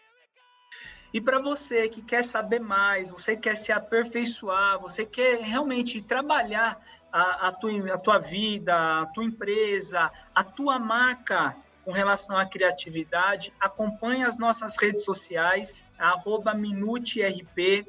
E 1.12 1.20
para 1.20 1.40
você 1.40 1.88
que 1.88 2.02
quer 2.02 2.22
saber 2.22 2.60
mais, 2.60 3.08
você 3.08 3.34
quer 3.34 3.56
se 3.56 3.72
aperfeiçoar, 3.72 4.78
você 4.78 5.06
quer 5.06 5.40
realmente 5.40 6.02
trabalhar 6.02 6.78
a, 7.12 7.48
a, 7.48 7.52
tua, 7.52 7.94
a 7.94 7.98
tua 7.98 8.18
vida, 8.18 9.02
a 9.02 9.06
tua 9.06 9.24
empresa, 9.24 10.10
a 10.34 10.44
tua 10.44 10.78
marca 10.78 11.56
com 11.84 11.92
relação 11.92 12.36
à 12.36 12.44
criatividade, 12.44 13.52
acompanhe 13.58 14.22
as 14.22 14.36
nossas 14.36 14.76
redes 14.76 15.04
sociais, 15.06 15.86
arroba 15.98 16.52
MinuteRP, 16.52 17.86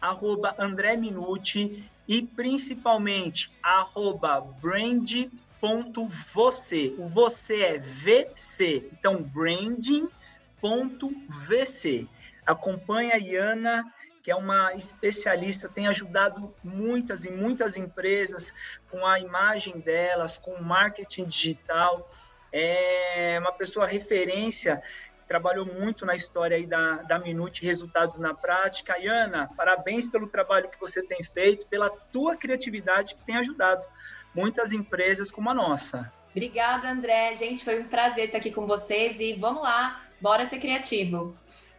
arroba 0.00 0.52
André 0.58 0.96
Minute 0.96 1.88
e 2.08 2.22
principalmente 2.22 3.52
arroba 3.62 4.40
brand.você. 4.60 5.30
O 6.98 7.06
você 7.06 7.62
é 7.62 7.78
VC, 7.78 8.90
então 8.92 9.22
branding.vc. 9.22 10.08
Acompanhe 12.44 13.12
a 13.12 13.16
Iana, 13.16 13.84
que 14.26 14.30
é 14.32 14.34
uma 14.34 14.74
especialista, 14.74 15.68
tem 15.68 15.86
ajudado 15.86 16.52
muitas 16.64 17.24
e 17.24 17.30
muitas 17.30 17.76
empresas 17.76 18.52
com 18.90 19.06
a 19.06 19.20
imagem 19.20 19.78
delas, 19.78 20.36
com 20.36 20.50
o 20.50 20.64
marketing 20.64 21.26
digital. 21.26 22.10
É 22.52 23.38
uma 23.40 23.52
pessoa 23.52 23.86
referência 23.86 24.82
trabalhou 25.28 25.64
muito 25.64 26.04
na 26.04 26.16
história 26.16 26.56
aí 26.56 26.66
da, 26.66 27.02
da 27.02 27.20
Minute 27.20 27.64
Resultados 27.64 28.18
na 28.18 28.34
Prática. 28.34 28.98
E 28.98 29.06
Ana, 29.06 29.48
parabéns 29.56 30.08
pelo 30.08 30.26
trabalho 30.26 30.68
que 30.70 30.80
você 30.80 31.04
tem 31.04 31.22
feito, 31.22 31.64
pela 31.66 31.88
tua 31.88 32.36
criatividade 32.36 33.14
que 33.14 33.24
tem 33.24 33.36
ajudado 33.36 33.86
muitas 34.34 34.72
empresas 34.72 35.30
como 35.30 35.50
a 35.50 35.54
nossa. 35.54 36.12
Obrigada, 36.30 36.90
André. 36.90 37.36
Gente, 37.36 37.62
foi 37.62 37.80
um 37.80 37.86
prazer 37.86 38.24
estar 38.24 38.38
aqui 38.38 38.50
com 38.50 38.66
vocês 38.66 39.20
e 39.20 39.34
vamos 39.34 39.62
lá, 39.62 40.04
bora 40.20 40.48
ser 40.48 40.58
criativo. 40.58 41.36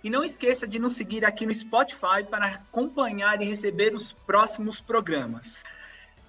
E 0.07 0.09
não 0.09 0.23
esqueça 0.23 0.65
de 0.65 0.79
nos 0.79 0.93
seguir 0.93 1.25
aqui 1.25 1.45
no 1.45 1.53
Spotify 1.53 2.23
para 2.31 2.45
acompanhar 2.45 3.41
e 3.41 3.45
receber 3.45 3.93
os 3.93 4.13
próximos 4.13 4.79
programas. 4.79 5.65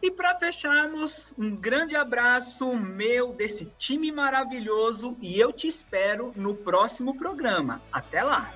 E 0.02 0.10
para 0.10 0.34
fecharmos, 0.34 1.32
um 1.38 1.54
grande 1.54 1.94
abraço 1.94 2.74
meu 2.74 3.32
desse 3.32 3.66
time 3.78 4.10
maravilhoso 4.10 5.16
e 5.20 5.38
eu 5.38 5.52
te 5.52 5.68
espero 5.68 6.32
no 6.34 6.56
próximo 6.56 7.16
programa. 7.16 7.80
Até 7.92 8.20
lá! 8.20 8.52